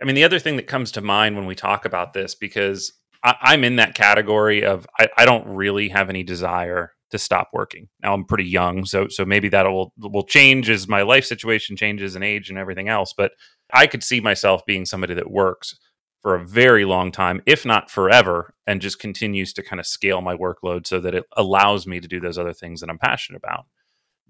i 0.02 0.06
mean 0.06 0.16
the 0.16 0.24
other 0.24 0.40
thing 0.40 0.56
that 0.56 0.68
comes 0.68 0.92
to 0.92 1.02
mind 1.02 1.36
when 1.36 1.46
we 1.46 1.56
talk 1.56 1.84
about 1.86 2.14
this 2.14 2.36
because 2.36 2.94
I, 3.22 3.54
am 3.54 3.66
in 3.66 3.76
that 3.78 3.96
category 3.96 4.64
of 4.64 4.88
I, 4.98 5.10
I, 5.18 5.26
don't 5.26 5.46
really 5.46 5.90
have 5.90 6.10
any 6.10 6.24
desire 6.24 6.94
to 7.12 7.18
stop 7.18 7.50
working 7.52 7.90
now 8.02 8.14
i'm 8.14 8.24
pretty 8.24 8.46
young 8.46 8.86
so 8.86 9.08
so 9.10 9.26
maybe 9.26 9.50
that 9.50 9.66
will 9.66 9.92
will 9.98 10.24
change 10.24 10.70
as 10.70 10.88
my 10.88 11.02
life 11.02 11.26
situation 11.26 11.76
changes 11.76 12.16
and 12.16 12.24
age 12.24 12.50
and 12.50 12.58
everything 12.58 12.88
else 12.88 13.14
but 13.18 13.32
i 13.74 13.88
could 13.88 14.04
see 14.04 14.20
myself 14.22 14.66
being 14.66 14.86
somebody 14.86 15.16
that 15.16 15.32
works 15.32 15.76
for 16.22 16.36
a 16.36 16.46
very 16.46 16.86
long 16.86 17.12
time 17.12 17.42
if 17.46 17.66
not 17.66 17.90
forever 17.90 18.54
and 18.68 18.82
just 18.82 19.00
continues 19.00 19.54
to 19.54 19.64
kind 19.64 19.80
of 19.80 19.86
scale 19.86 20.22
my 20.22 20.36
workload 20.36 20.86
so 20.86 21.00
that 21.00 21.16
it 21.16 21.24
allows 21.38 21.88
me 21.88 22.00
to 22.00 22.08
do 22.08 22.20
those 22.20 22.38
other 22.38 22.54
things 22.54 22.82
that 22.82 22.90
i'm 22.90 23.00
passionate 23.00 23.38
about 23.38 23.66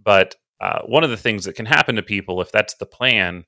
but 0.01 0.35
uh, 0.61 0.81
one 0.85 1.03
of 1.03 1.09
the 1.09 1.17
things 1.17 1.45
that 1.45 1.55
can 1.55 1.65
happen 1.65 1.95
to 1.95 2.03
people 2.03 2.41
if 2.41 2.51
that's 2.51 2.75
the 2.75 2.85
plan 2.85 3.45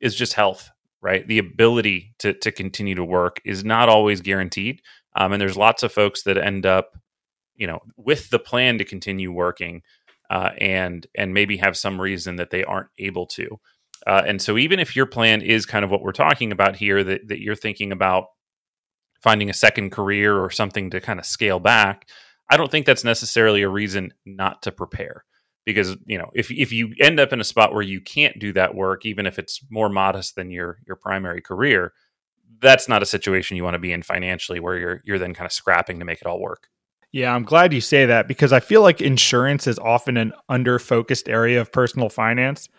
is 0.00 0.14
just 0.14 0.32
health, 0.32 0.70
right? 1.00 1.26
The 1.26 1.38
ability 1.38 2.14
to 2.18 2.32
to 2.34 2.52
continue 2.52 2.94
to 2.94 3.04
work 3.04 3.40
is 3.44 3.64
not 3.64 3.88
always 3.88 4.20
guaranteed, 4.20 4.82
um, 5.16 5.32
and 5.32 5.40
there's 5.40 5.56
lots 5.56 5.82
of 5.82 5.92
folks 5.92 6.22
that 6.24 6.36
end 6.38 6.66
up, 6.66 6.92
you 7.54 7.66
know, 7.66 7.80
with 7.96 8.30
the 8.30 8.38
plan 8.38 8.78
to 8.78 8.84
continue 8.84 9.32
working, 9.32 9.82
uh, 10.30 10.50
and 10.58 11.06
and 11.16 11.34
maybe 11.34 11.58
have 11.58 11.76
some 11.76 12.00
reason 12.00 12.36
that 12.36 12.50
they 12.50 12.64
aren't 12.64 12.88
able 12.98 13.26
to. 13.26 13.58
Uh, 14.08 14.22
and 14.26 14.40
so, 14.40 14.56
even 14.56 14.80
if 14.80 14.96
your 14.96 15.04
plan 15.04 15.42
is 15.42 15.66
kind 15.66 15.84
of 15.84 15.90
what 15.90 16.02
we're 16.02 16.12
talking 16.12 16.50
about 16.50 16.76
here, 16.76 17.04
that 17.04 17.28
that 17.28 17.40
you're 17.40 17.54
thinking 17.54 17.92
about 17.92 18.24
finding 19.22 19.50
a 19.50 19.54
second 19.54 19.90
career 19.90 20.36
or 20.36 20.50
something 20.50 20.90
to 20.90 21.00
kind 21.00 21.18
of 21.18 21.26
scale 21.26 21.60
back, 21.60 22.08
I 22.50 22.56
don't 22.56 22.70
think 22.70 22.86
that's 22.86 23.04
necessarily 23.04 23.62
a 23.62 23.68
reason 23.68 24.14
not 24.24 24.62
to 24.62 24.72
prepare. 24.72 25.24
Because 25.66 25.96
you 26.06 26.16
know 26.16 26.30
if 26.34 26.50
if 26.50 26.72
you 26.72 26.94
end 26.98 27.20
up 27.20 27.34
in 27.34 27.40
a 27.40 27.44
spot 27.44 27.74
where 27.74 27.82
you 27.82 28.00
can't 28.00 28.38
do 28.38 28.54
that 28.54 28.74
work 28.74 29.04
even 29.04 29.26
if 29.26 29.38
it's 29.38 29.60
more 29.68 29.90
modest 29.90 30.34
than 30.34 30.50
your 30.50 30.78
your 30.86 30.96
primary 30.96 31.42
career 31.42 31.92
that's 32.62 32.88
not 32.88 33.02
a 33.02 33.06
situation 33.06 33.58
you 33.58 33.64
want 33.64 33.74
to 33.74 33.78
be 33.78 33.92
in 33.92 34.02
financially 34.02 34.60
where 34.60 34.78
you're 34.78 35.02
you're 35.04 35.18
then 35.18 35.34
kind 35.34 35.44
of 35.44 35.52
scrapping 35.52 35.98
to 35.98 36.06
make 36.06 36.22
it 36.22 36.26
all 36.26 36.40
work. 36.40 36.68
Yeah 37.12 37.34
i'm 37.34 37.42
glad 37.42 37.74
you 37.74 37.82
say 37.82 38.06
that 38.06 38.26
because 38.28 38.50
i 38.50 38.60
feel 38.60 38.80
like 38.80 39.02
insurance 39.02 39.66
is 39.66 39.78
often 39.78 40.16
an 40.16 40.32
under 40.48 40.78
focused 40.78 41.28
area 41.28 41.60
of 41.60 41.70
personal 41.70 42.08
finance 42.08 42.70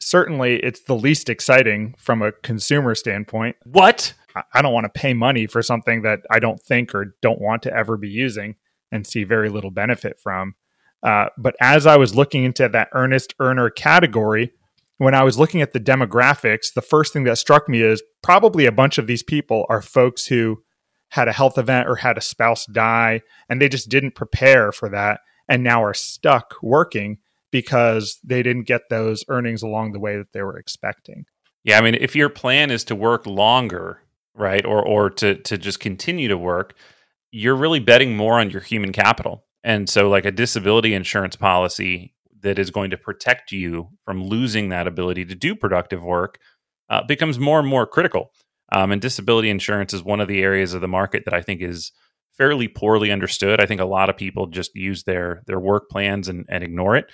certainly 0.00 0.56
it's 0.56 0.80
the 0.80 0.96
least 0.96 1.28
exciting 1.28 1.94
from 1.98 2.22
a 2.22 2.32
consumer 2.32 2.94
standpoint. 2.94 3.56
What? 3.64 4.14
I 4.54 4.62
don't 4.62 4.72
want 4.72 4.84
to 4.84 5.00
pay 5.00 5.12
money 5.12 5.46
for 5.46 5.60
something 5.60 6.02
that 6.02 6.20
i 6.30 6.38
don't 6.38 6.62
think 6.62 6.94
or 6.94 7.16
don't 7.20 7.40
want 7.40 7.62
to 7.64 7.74
ever 7.74 7.96
be 7.96 8.08
using 8.08 8.54
and 8.92 9.06
see 9.06 9.24
very 9.24 9.48
little 9.48 9.70
benefit 9.70 10.18
from. 10.18 10.54
Uh, 11.02 11.26
but 11.38 11.56
as 11.60 11.86
I 11.86 11.96
was 11.96 12.14
looking 12.14 12.44
into 12.44 12.68
that 12.68 12.88
earnest 12.92 13.34
earner 13.40 13.70
category, 13.70 14.52
when 14.98 15.14
I 15.14 15.22
was 15.22 15.38
looking 15.38 15.62
at 15.62 15.72
the 15.72 15.80
demographics, 15.80 16.74
the 16.74 16.82
first 16.82 17.12
thing 17.12 17.24
that 17.24 17.38
struck 17.38 17.68
me 17.68 17.82
is 17.82 18.02
probably 18.22 18.66
a 18.66 18.72
bunch 18.72 18.98
of 18.98 19.06
these 19.06 19.22
people 19.22 19.64
are 19.68 19.80
folks 19.80 20.26
who 20.26 20.62
had 21.08 21.26
a 21.26 21.32
health 21.32 21.56
event 21.56 21.88
or 21.88 21.96
had 21.96 22.18
a 22.18 22.22
spouse 22.22 22.66
die, 22.66 23.22
and 23.48 23.60
they 23.60 23.68
just 23.68 23.88
didn't 23.88 24.14
prepare 24.14 24.72
for 24.72 24.88
that 24.90 25.20
and 25.48 25.64
now 25.64 25.82
are 25.82 25.94
stuck 25.94 26.54
working 26.62 27.18
because 27.50 28.18
they 28.24 28.42
didn't 28.42 28.66
get 28.66 28.82
those 28.90 29.24
earnings 29.28 29.62
along 29.62 29.92
the 29.92 30.00
way 30.00 30.16
that 30.16 30.32
they 30.32 30.42
were 30.42 30.58
expecting. 30.58 31.24
Yeah, 31.64 31.78
I 31.78 31.82
mean, 31.82 31.96
if 31.96 32.16
your 32.16 32.28
plan 32.28 32.70
is 32.70 32.84
to 32.84 32.94
work 32.94 33.26
longer, 33.26 34.00
right, 34.34 34.64
or 34.64 34.84
or 34.84 35.10
to 35.10 35.36
to 35.36 35.58
just 35.58 35.80
continue 35.80 36.28
to 36.28 36.38
work, 36.38 36.74
you're 37.30 37.56
really 37.56 37.80
betting 37.80 38.16
more 38.16 38.40
on 38.40 38.50
your 38.50 38.62
human 38.62 38.92
capital. 38.92 39.44
And 39.62 39.88
so, 39.88 40.08
like 40.08 40.24
a 40.24 40.30
disability 40.30 40.94
insurance 40.94 41.36
policy 41.36 42.14
that 42.42 42.58
is 42.58 42.70
going 42.70 42.90
to 42.90 42.96
protect 42.96 43.52
you 43.52 43.88
from 44.04 44.24
losing 44.24 44.70
that 44.70 44.86
ability 44.86 45.26
to 45.26 45.34
do 45.34 45.54
productive 45.54 46.02
work 46.02 46.38
uh, 46.88 47.02
becomes 47.02 47.38
more 47.38 47.58
and 47.58 47.68
more 47.68 47.86
critical. 47.86 48.32
Um, 48.72 48.92
and 48.92 49.02
disability 49.02 49.50
insurance 49.50 49.92
is 49.92 50.02
one 50.02 50.20
of 50.20 50.28
the 50.28 50.42
areas 50.42 50.74
of 50.74 50.80
the 50.80 50.88
market 50.88 51.24
that 51.24 51.34
I 51.34 51.42
think 51.42 51.60
is 51.60 51.92
fairly 52.38 52.68
poorly 52.68 53.10
understood. 53.10 53.60
I 53.60 53.66
think 53.66 53.80
a 53.80 53.86
lot 53.86 54.08
of 54.08 54.16
people 54.16 54.46
just 54.46 54.74
use 54.74 55.02
their 55.04 55.42
their 55.46 55.60
work 55.60 55.90
plans 55.90 56.28
and, 56.28 56.46
and 56.48 56.64
ignore 56.64 56.96
it. 56.96 57.06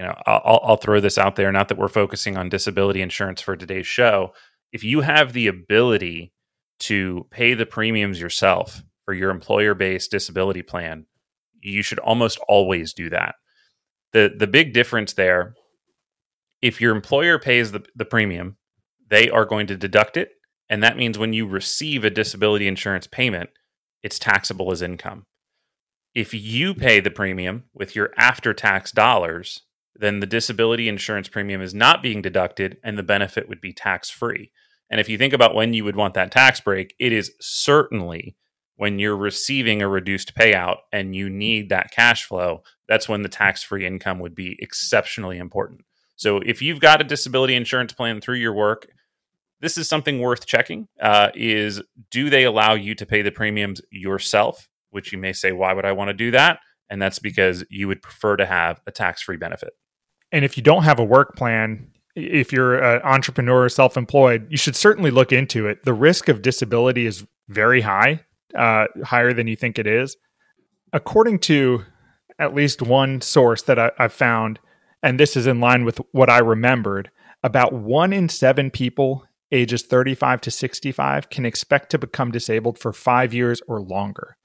You 0.00 0.06
know, 0.06 0.14
I'll, 0.24 0.60
I'll 0.64 0.76
throw 0.78 0.98
this 0.98 1.18
out 1.18 1.36
there. 1.36 1.52
Not 1.52 1.68
that 1.68 1.76
we're 1.76 1.88
focusing 1.88 2.38
on 2.38 2.48
disability 2.48 3.02
insurance 3.02 3.42
for 3.42 3.54
today's 3.54 3.86
show. 3.86 4.32
If 4.72 4.82
you 4.82 5.02
have 5.02 5.34
the 5.34 5.46
ability 5.46 6.32
to 6.80 7.26
pay 7.30 7.52
the 7.52 7.66
premiums 7.66 8.18
yourself 8.18 8.82
for 9.04 9.12
your 9.12 9.28
employer 9.28 9.74
based 9.74 10.10
disability 10.10 10.62
plan, 10.62 11.04
you 11.60 11.82
should 11.82 11.98
almost 11.98 12.38
always 12.48 12.94
do 12.94 13.10
that. 13.10 13.34
The 14.14 14.32
the 14.34 14.46
big 14.46 14.72
difference 14.72 15.12
there, 15.12 15.52
if 16.62 16.80
your 16.80 16.96
employer 16.96 17.38
pays 17.38 17.72
the, 17.72 17.84
the 17.94 18.06
premium, 18.06 18.56
they 19.10 19.28
are 19.28 19.44
going 19.44 19.66
to 19.66 19.76
deduct 19.76 20.16
it. 20.16 20.30
And 20.70 20.82
that 20.82 20.96
means 20.96 21.18
when 21.18 21.34
you 21.34 21.46
receive 21.46 22.06
a 22.06 22.10
disability 22.10 22.66
insurance 22.66 23.06
payment, 23.06 23.50
it's 24.02 24.18
taxable 24.18 24.72
as 24.72 24.80
income. 24.80 25.26
If 26.14 26.32
you 26.32 26.72
pay 26.72 27.00
the 27.00 27.10
premium 27.10 27.64
with 27.74 27.94
your 27.94 28.12
after 28.16 28.54
tax 28.54 28.92
dollars, 28.92 29.60
then 29.94 30.20
the 30.20 30.26
disability 30.26 30.88
insurance 30.88 31.28
premium 31.28 31.60
is 31.60 31.74
not 31.74 32.02
being 32.02 32.22
deducted 32.22 32.78
and 32.82 32.96
the 32.96 33.02
benefit 33.02 33.48
would 33.48 33.60
be 33.60 33.72
tax 33.72 34.10
free. 34.10 34.50
And 34.88 35.00
if 35.00 35.08
you 35.08 35.18
think 35.18 35.32
about 35.32 35.54
when 35.54 35.72
you 35.72 35.84
would 35.84 35.96
want 35.96 36.14
that 36.14 36.32
tax 36.32 36.60
break, 36.60 36.94
it 36.98 37.12
is 37.12 37.32
certainly 37.40 38.36
when 38.76 38.98
you're 38.98 39.16
receiving 39.16 39.82
a 39.82 39.88
reduced 39.88 40.34
payout 40.34 40.78
and 40.92 41.14
you 41.14 41.28
need 41.28 41.68
that 41.68 41.90
cash 41.90 42.24
flow. 42.24 42.62
That's 42.88 43.08
when 43.08 43.22
the 43.22 43.28
tax 43.28 43.62
free 43.62 43.86
income 43.86 44.18
would 44.20 44.34
be 44.34 44.56
exceptionally 44.58 45.38
important. 45.38 45.82
So 46.16 46.38
if 46.38 46.60
you've 46.60 46.80
got 46.80 47.00
a 47.00 47.04
disability 47.04 47.54
insurance 47.54 47.92
plan 47.92 48.20
through 48.20 48.36
your 48.36 48.54
work 48.54 48.88
this 49.60 49.76
is 49.76 49.88
something 49.88 50.20
worth 50.20 50.46
checking 50.46 50.88
uh, 51.00 51.28
is 51.34 51.82
do 52.10 52.30
they 52.30 52.44
allow 52.44 52.74
you 52.74 52.94
to 52.94 53.06
pay 53.06 53.22
the 53.22 53.30
premiums 53.30 53.80
yourself 53.90 54.68
which 54.90 55.12
you 55.12 55.18
may 55.18 55.32
say 55.32 55.52
why 55.52 55.72
would 55.72 55.84
i 55.84 55.92
want 55.92 56.08
to 56.08 56.14
do 56.14 56.30
that 56.30 56.58
and 56.90 57.00
that's 57.00 57.18
because 57.18 57.64
you 57.70 57.88
would 57.88 58.02
prefer 58.02 58.36
to 58.36 58.44
have 58.44 58.80
a 58.86 58.90
tax-free 58.90 59.36
benefit. 59.36 59.70
And 60.32 60.44
if 60.44 60.56
you 60.56 60.62
don't 60.62 60.82
have 60.82 60.98
a 60.98 61.04
work 61.04 61.36
plan 61.36 61.90
if 62.16 62.52
you're 62.52 62.76
an 62.76 63.00
entrepreneur 63.02 63.64
or 63.64 63.68
self-employed 63.68 64.48
you 64.50 64.56
should 64.56 64.74
certainly 64.74 65.12
look 65.12 65.32
into 65.32 65.68
it. 65.68 65.84
The 65.84 65.94
risk 65.94 66.28
of 66.28 66.42
disability 66.42 67.06
is 67.06 67.24
very 67.48 67.82
high 67.82 68.24
uh, 68.58 68.86
higher 69.04 69.32
than 69.32 69.46
you 69.46 69.54
think 69.54 69.78
it 69.78 69.86
is. 69.86 70.16
According 70.92 71.38
to 71.40 71.84
at 72.40 72.54
least 72.54 72.82
one 72.82 73.20
source 73.20 73.62
that 73.62 73.78
I, 73.78 73.92
i've 73.98 74.12
found 74.12 74.58
and 75.02 75.20
this 75.20 75.36
is 75.36 75.46
in 75.46 75.60
line 75.60 75.84
with 75.84 76.00
what 76.12 76.30
i 76.30 76.38
remembered 76.38 77.10
about 77.42 77.72
one 77.72 78.12
in 78.12 78.28
seven 78.28 78.70
people 78.70 79.24
ages 79.52 79.82
35 79.82 80.40
to 80.42 80.50
65 80.50 81.30
can 81.30 81.44
expect 81.44 81.90
to 81.90 81.98
become 81.98 82.30
disabled 82.30 82.78
for 82.78 82.92
five 82.92 83.34
years 83.34 83.60
or 83.66 83.80
longer. 83.80 84.36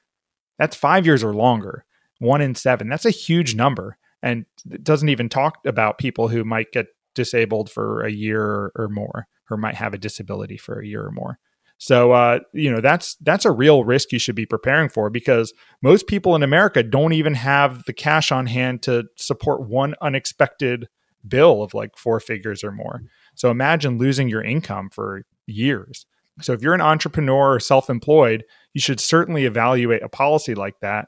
That's 0.57 0.75
five 0.75 1.05
years 1.05 1.23
or 1.23 1.33
longer, 1.33 1.85
one 2.25 2.41
in 2.41 2.55
seven. 2.55 2.89
That's 2.89 3.05
a 3.05 3.11
huge 3.11 3.55
number. 3.55 3.97
And 4.21 4.45
it 4.69 4.83
doesn't 4.83 5.09
even 5.09 5.29
talk 5.29 5.59
about 5.65 5.97
people 5.97 6.27
who 6.27 6.43
might 6.43 6.71
get 6.71 6.87
disabled 7.13 7.69
for 7.69 8.03
a 8.03 8.11
year 8.11 8.71
or 8.75 8.89
more, 8.89 9.27
or 9.49 9.57
might 9.57 9.75
have 9.75 9.93
a 9.93 9.97
disability 9.97 10.57
for 10.57 10.79
a 10.79 10.85
year 10.85 11.05
or 11.05 11.11
more. 11.11 11.39
So 11.77 12.13
uh, 12.13 12.39
you 12.53 12.71
know 12.71 12.79
that's 12.79 13.15
that's 13.15 13.45
a 13.45 13.51
real 13.51 13.83
risk 13.83 14.11
you 14.11 14.19
should 14.19 14.35
be 14.35 14.45
preparing 14.45 14.89
for 14.89 15.09
because 15.09 15.53
most 15.81 16.07
people 16.07 16.35
in 16.35 16.43
America 16.43 16.83
don't 16.83 17.13
even 17.13 17.33
have 17.33 17.83
the 17.85 17.93
cash 17.93 18.31
on 18.31 18.47
hand 18.47 18.81
to 18.83 19.05
support 19.17 19.67
one 19.67 19.95
unexpected 20.01 20.87
bill 21.27 21.63
of 21.63 21.73
like 21.73 21.97
four 21.97 22.19
figures 22.19 22.63
or 22.63 22.71
more. 22.71 23.01
So 23.35 23.51
imagine 23.51 23.97
losing 23.97 24.29
your 24.29 24.43
income 24.43 24.89
for 24.89 25.23
years. 25.47 26.05
So 26.41 26.53
if 26.53 26.61
you're 26.61 26.73
an 26.73 26.81
entrepreneur 26.81 27.55
or 27.55 27.59
self 27.59 27.89
employed, 27.89 28.43
you 28.73 28.81
should 28.81 28.99
certainly 28.99 29.45
evaluate 29.45 30.03
a 30.03 30.09
policy 30.09 30.55
like 30.55 30.79
that. 30.81 31.07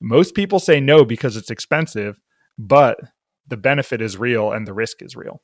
Most 0.00 0.34
people 0.34 0.58
say 0.58 0.80
no 0.80 1.04
because 1.04 1.36
it's 1.36 1.50
expensive, 1.50 2.20
but 2.58 2.98
the 3.46 3.56
benefit 3.56 4.02
is 4.02 4.16
real 4.16 4.52
and 4.52 4.66
the 4.66 4.74
risk 4.74 5.02
is 5.02 5.16
real. 5.16 5.40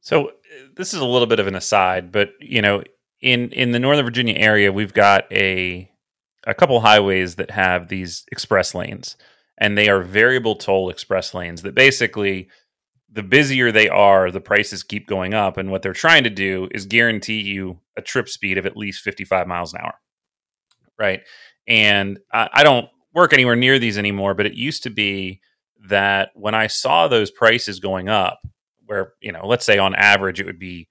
So 0.00 0.28
uh, 0.28 0.32
this 0.76 0.94
is 0.94 1.00
a 1.00 1.06
little 1.06 1.26
bit 1.26 1.40
of 1.40 1.46
an 1.46 1.54
aside, 1.54 2.12
but 2.12 2.30
you 2.40 2.62
know, 2.62 2.82
in 3.20 3.50
in 3.50 3.72
the 3.72 3.80
Northern 3.80 4.04
Virginia 4.04 4.36
area, 4.36 4.72
we've 4.72 4.94
got 4.94 5.30
a 5.32 5.90
a 6.46 6.54
couple 6.54 6.80
highways 6.80 7.34
that 7.36 7.50
have 7.50 7.88
these 7.88 8.24
express 8.30 8.74
lanes, 8.74 9.16
and 9.58 9.76
they 9.76 9.88
are 9.88 10.02
variable 10.02 10.54
toll 10.54 10.88
express 10.88 11.34
lanes 11.34 11.62
that 11.62 11.74
basically 11.74 12.48
the 13.10 13.22
busier 13.22 13.72
they 13.72 13.88
are, 13.88 14.30
the 14.30 14.40
prices 14.40 14.82
keep 14.82 15.06
going 15.06 15.34
up. 15.34 15.56
And 15.56 15.70
what 15.70 15.82
they're 15.82 15.92
trying 15.92 16.24
to 16.24 16.30
do 16.30 16.68
is 16.72 16.86
guarantee 16.86 17.40
you 17.40 17.80
a 17.96 18.02
trip 18.02 18.28
speed 18.28 18.58
of 18.58 18.66
at 18.66 18.76
least 18.76 19.02
55 19.02 19.46
miles 19.46 19.72
an 19.72 19.80
hour. 19.82 19.94
Right. 20.98 21.22
And 21.66 22.18
I, 22.32 22.48
I 22.52 22.62
don't 22.64 22.88
work 23.14 23.32
anywhere 23.32 23.56
near 23.56 23.78
these 23.78 23.98
anymore, 23.98 24.34
but 24.34 24.46
it 24.46 24.54
used 24.54 24.82
to 24.84 24.90
be 24.90 25.40
that 25.88 26.30
when 26.34 26.54
I 26.54 26.66
saw 26.66 27.08
those 27.08 27.30
prices 27.30 27.80
going 27.80 28.08
up, 28.08 28.40
where, 28.86 29.12
you 29.20 29.32
know, 29.32 29.46
let's 29.46 29.66
say 29.66 29.78
on 29.78 29.94
average 29.94 30.40
it 30.40 30.46
would 30.46 30.58
be 30.58 30.88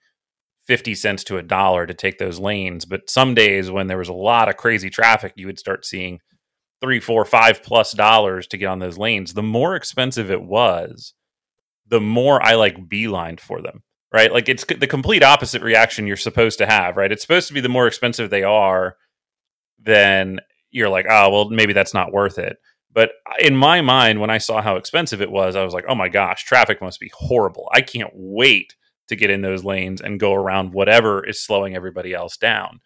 50 0.67 0.95
cents 0.95 1.23
to 1.25 1.38
a 1.38 1.43
dollar 1.43 1.86
to 1.86 1.93
take 1.93 2.17
those 2.17 2.39
lanes. 2.39 2.86
But 2.86 3.10
some 3.10 3.34
days 3.34 3.71
when 3.71 3.88
there 3.88 3.97
was 3.97 4.10
a 4.10 4.13
lot 4.13 4.49
of 4.49 4.58
crazy 4.58 4.89
traffic, 4.89 5.34
you 5.36 5.47
would 5.47 5.60
start 5.60 5.86
seeing 5.86 6.19
three, 6.82 6.99
four, 6.99 7.25
five 7.25 7.63
plus 7.63 7.93
dollars 7.93 8.47
to 8.47 8.58
get 8.58 8.67
on 8.67 8.80
those 8.80 8.97
lanes. 8.97 9.34
The 9.34 9.43
more 9.43 9.75
expensive 9.75 10.30
it 10.30 10.43
was, 10.43 11.13
the 11.88 12.01
more 12.01 12.43
I 12.43 12.56
like 12.56 12.89
beelined 12.89 13.39
for 13.39 13.62
them, 13.62 13.84
right? 14.13 14.32
Like 14.32 14.49
it's 14.49 14.65
the 14.65 14.88
complete 14.88 15.23
opposite 15.23 15.62
reaction 15.62 16.06
you're 16.06 16.17
supposed 16.17 16.60
to 16.60 16.67
have, 16.67 16.97
right? 16.97 17.12
It's 17.12 17.21
supposed 17.21 17.47
to 17.47 17.53
be 17.53 17.62
the 17.62 17.69
more 17.69 17.88
expensive 17.88 18.30
they 18.30 18.43
are, 18.43 18.97
then 19.80 20.39
you're 20.78 20.90
like, 20.90 21.06
oh, 21.10 21.30
well, 21.30 21.50
maybe 21.50 21.74
that's 21.74 21.94
not 21.94 22.13
worth 22.13 22.38
it. 22.38 22.58
But 22.94 23.12
in 23.40 23.56
my 23.56 23.82
mind, 23.82 24.20
when 24.20 24.30
I 24.30 24.40
saw 24.40 24.62
how 24.62 24.76
expensive 24.76 25.22
it 25.22 25.32
was, 25.32 25.56
I 25.56 25.63
was 25.63 25.74
like, 25.74 25.86
oh 25.88 25.96
my 25.96 26.10
gosh, 26.10 26.46
traffic 26.46 26.82
must 26.82 27.00
be 27.00 27.12
horrible. 27.13 27.70
I 27.72 27.82
can't 27.82 28.12
wait 28.13 28.76
to 29.08 29.16
get 29.16 29.30
in 29.30 29.42
those 29.42 29.63
lanes 29.63 30.02
and 30.02 30.20
go 30.20 30.34
around 30.34 30.74
whatever 30.74 31.26
is 31.26 31.40
slowing 31.40 31.76
everybody 31.76 32.13
else 32.13 32.38
down. 32.38 32.80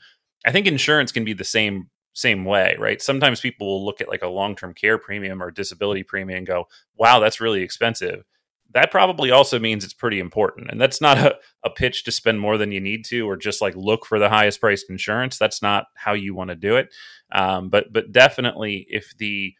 I 0.45 0.51
think 0.51 0.67
insurance 0.67 1.11
can 1.11 1.23
be 1.23 1.33
the 1.33 1.43
same 1.43 1.89
same 2.13 2.43
way, 2.43 2.75
right? 2.77 3.01
Sometimes 3.01 3.39
people 3.39 3.67
will 3.67 3.85
look 3.85 4.01
at 4.01 4.09
like 4.09 4.21
a 4.21 4.27
long-term 4.27 4.73
care 4.73 4.97
premium 4.97 5.41
or 5.41 5.49
disability 5.49 6.03
premium 6.03 6.39
and 6.39 6.47
go, 6.47 6.67
"Wow, 6.97 7.19
that's 7.19 7.39
really 7.39 7.61
expensive." 7.61 8.25
That 8.73 8.91
probably 8.91 9.31
also 9.31 9.59
means 9.59 9.83
it's 9.83 9.93
pretty 9.93 10.19
important. 10.19 10.69
And 10.71 10.79
that's 10.79 11.01
not 11.01 11.17
a, 11.17 11.35
a 11.63 11.69
pitch 11.69 12.03
to 12.05 12.11
spend 12.11 12.39
more 12.39 12.57
than 12.57 12.71
you 12.71 12.79
need 12.79 13.05
to, 13.05 13.21
or 13.21 13.35
just 13.37 13.61
like 13.61 13.75
look 13.75 14.05
for 14.05 14.19
the 14.19 14.29
highest 14.29 14.61
priced 14.61 14.89
insurance. 14.89 15.37
That's 15.37 15.61
not 15.61 15.85
how 15.95 16.13
you 16.13 16.35
want 16.35 16.49
to 16.49 16.55
do 16.55 16.75
it. 16.77 16.93
Um, 17.31 17.69
but 17.69 17.91
but 17.91 18.11
definitely, 18.11 18.85
if 18.89 19.15
the 19.17 19.53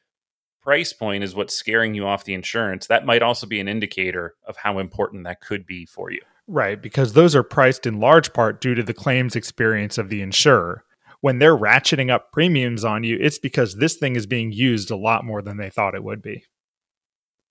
price 0.61 0.93
point 0.93 1.23
is 1.23 1.35
what's 1.35 1.55
scaring 1.55 1.95
you 1.95 2.05
off 2.05 2.25
the 2.25 2.33
insurance, 2.33 2.87
that 2.87 3.05
might 3.05 3.21
also 3.21 3.47
be 3.47 3.59
an 3.59 3.67
indicator 3.67 4.35
of 4.45 4.57
how 4.57 4.79
important 4.79 5.23
that 5.23 5.41
could 5.41 5.65
be 5.65 5.85
for 5.85 6.11
you. 6.11 6.21
Right, 6.47 6.81
because 6.81 7.13
those 7.13 7.35
are 7.35 7.43
priced 7.43 7.85
in 7.85 7.99
large 7.99 8.33
part 8.33 8.61
due 8.61 8.75
to 8.75 8.83
the 8.83 8.93
claims 8.93 9.35
experience 9.35 9.97
of 9.97 10.09
the 10.09 10.21
insurer. 10.21 10.83
When 11.21 11.39
they're 11.39 11.57
ratcheting 11.57 12.09
up 12.09 12.31
premiums 12.31 12.83
on 12.83 13.03
you, 13.03 13.17
it's 13.21 13.37
because 13.37 13.75
this 13.75 13.95
thing 13.95 14.15
is 14.15 14.25
being 14.25 14.51
used 14.51 14.91
a 14.91 14.95
lot 14.95 15.23
more 15.23 15.41
than 15.41 15.57
they 15.57 15.69
thought 15.69 15.95
it 15.95 16.03
would 16.03 16.21
be. 16.21 16.43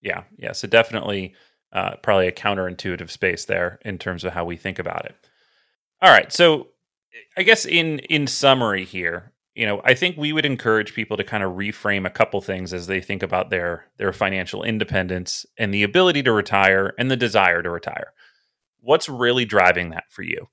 Yeah, 0.03 0.25
yeah. 0.37 0.53
So 0.53 0.66
definitely 0.66 1.35
uh, 1.72 1.96
probably 2.02 2.26
a 2.26 2.33
counterintuitive 2.33 3.11
space 3.11 3.44
there 3.44 3.78
in 3.85 3.98
terms 3.98 4.24
of 4.24 4.33
how 4.33 4.44
we 4.44 4.56
think 4.56 4.78
about 4.78 5.04
it. 5.04 5.14
All 6.02 6.11
right, 6.11 6.33
so 6.33 6.68
I 7.37 7.42
guess 7.42 7.66
in 7.66 7.98
in 8.00 8.26
summary 8.26 8.85
here, 8.85 9.33
you 9.54 9.66
know, 9.66 9.80
I 9.85 9.94
think 9.94 10.16
we 10.16 10.33
would 10.33 10.46
encourage 10.46 10.94
people 10.94 11.16
to 11.16 11.24
kind 11.24 11.42
of 11.42 11.52
reframe 11.52 12.06
a 12.06 12.11
couple 12.11 12.40
things 12.40 12.72
as 12.72 12.87
they 12.87 13.00
think 13.00 13.22
about 13.22 13.50
their 13.50 13.87
their 13.98 14.12
financial 14.12 14.62
independence 14.62 15.44
and 15.59 15.72
the 15.72 15.83
ability 15.83 16.22
to 16.24 16.33
retire 16.33 16.94
and 16.98 17.11
the 17.11 17.16
desire 17.16 17.62
to 17.62 17.70
retire. 17.70 18.12
What's 18.80 19.09
really 19.09 19.44
driving 19.44 19.90
that 19.90 20.04
for 20.11 20.22
you? 20.22 20.48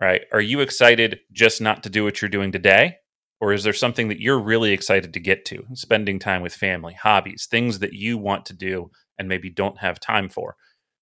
Right? 0.00 0.22
Are 0.32 0.40
you 0.40 0.60
excited 0.60 1.20
just 1.32 1.60
not 1.60 1.82
to 1.82 1.90
do 1.90 2.04
what 2.04 2.20
you're 2.20 2.28
doing 2.28 2.52
today? 2.52 2.96
Or 3.40 3.52
is 3.52 3.64
there 3.64 3.72
something 3.72 4.06
that 4.08 4.20
you're 4.20 4.38
really 4.38 4.70
excited 4.70 5.12
to 5.14 5.20
get 5.20 5.44
to? 5.46 5.64
Spending 5.74 6.20
time 6.20 6.42
with 6.42 6.54
family, 6.54 6.94
hobbies, 6.94 7.46
things 7.50 7.80
that 7.80 7.92
you 7.92 8.16
want 8.16 8.46
to 8.46 8.52
do 8.52 8.92
and 9.18 9.28
maybe 9.28 9.50
don't 9.50 9.78
have 9.78 10.00
time 10.00 10.28
for. 10.28 10.56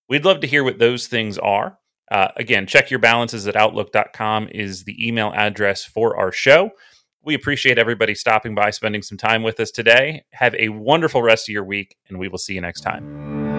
We'd 0.09 0.25
love 0.25 0.41
to 0.41 0.47
hear 0.47 0.65
what 0.65 0.79
those 0.79 1.07
things 1.07 1.39
are. 1.39 1.79
Uh, 2.11 2.29
again, 2.37 2.67
check 2.67 2.91
your 2.91 2.99
balances 2.99 3.47
at 3.47 3.57
outlook.com 3.57 4.49
is 4.53 4.85
the 4.85 5.07
email 5.07 5.33
address 5.35 5.85
for 5.85 6.17
our 6.17 6.33
show. 6.33 6.71
We 7.23 7.35
appreciate 7.35 7.79
everybody 7.79 8.15
stopping 8.15 8.55
by, 8.55 8.71
spending 8.71 9.03
some 9.03 9.19
time 9.19 9.43
with 9.43 9.61
us 9.61 9.71
today. 9.71 10.25
Have 10.33 10.55
a 10.57 10.71
wonderful 10.71 11.23
rest 11.23 11.49
of 11.49 11.53
your 11.53 11.65
week, 11.65 11.97
and 12.09 12.19
we 12.19 12.29
will 12.29 12.39
see 12.39 12.55
you 12.55 12.61
next 12.61 12.81
time. 12.81 13.50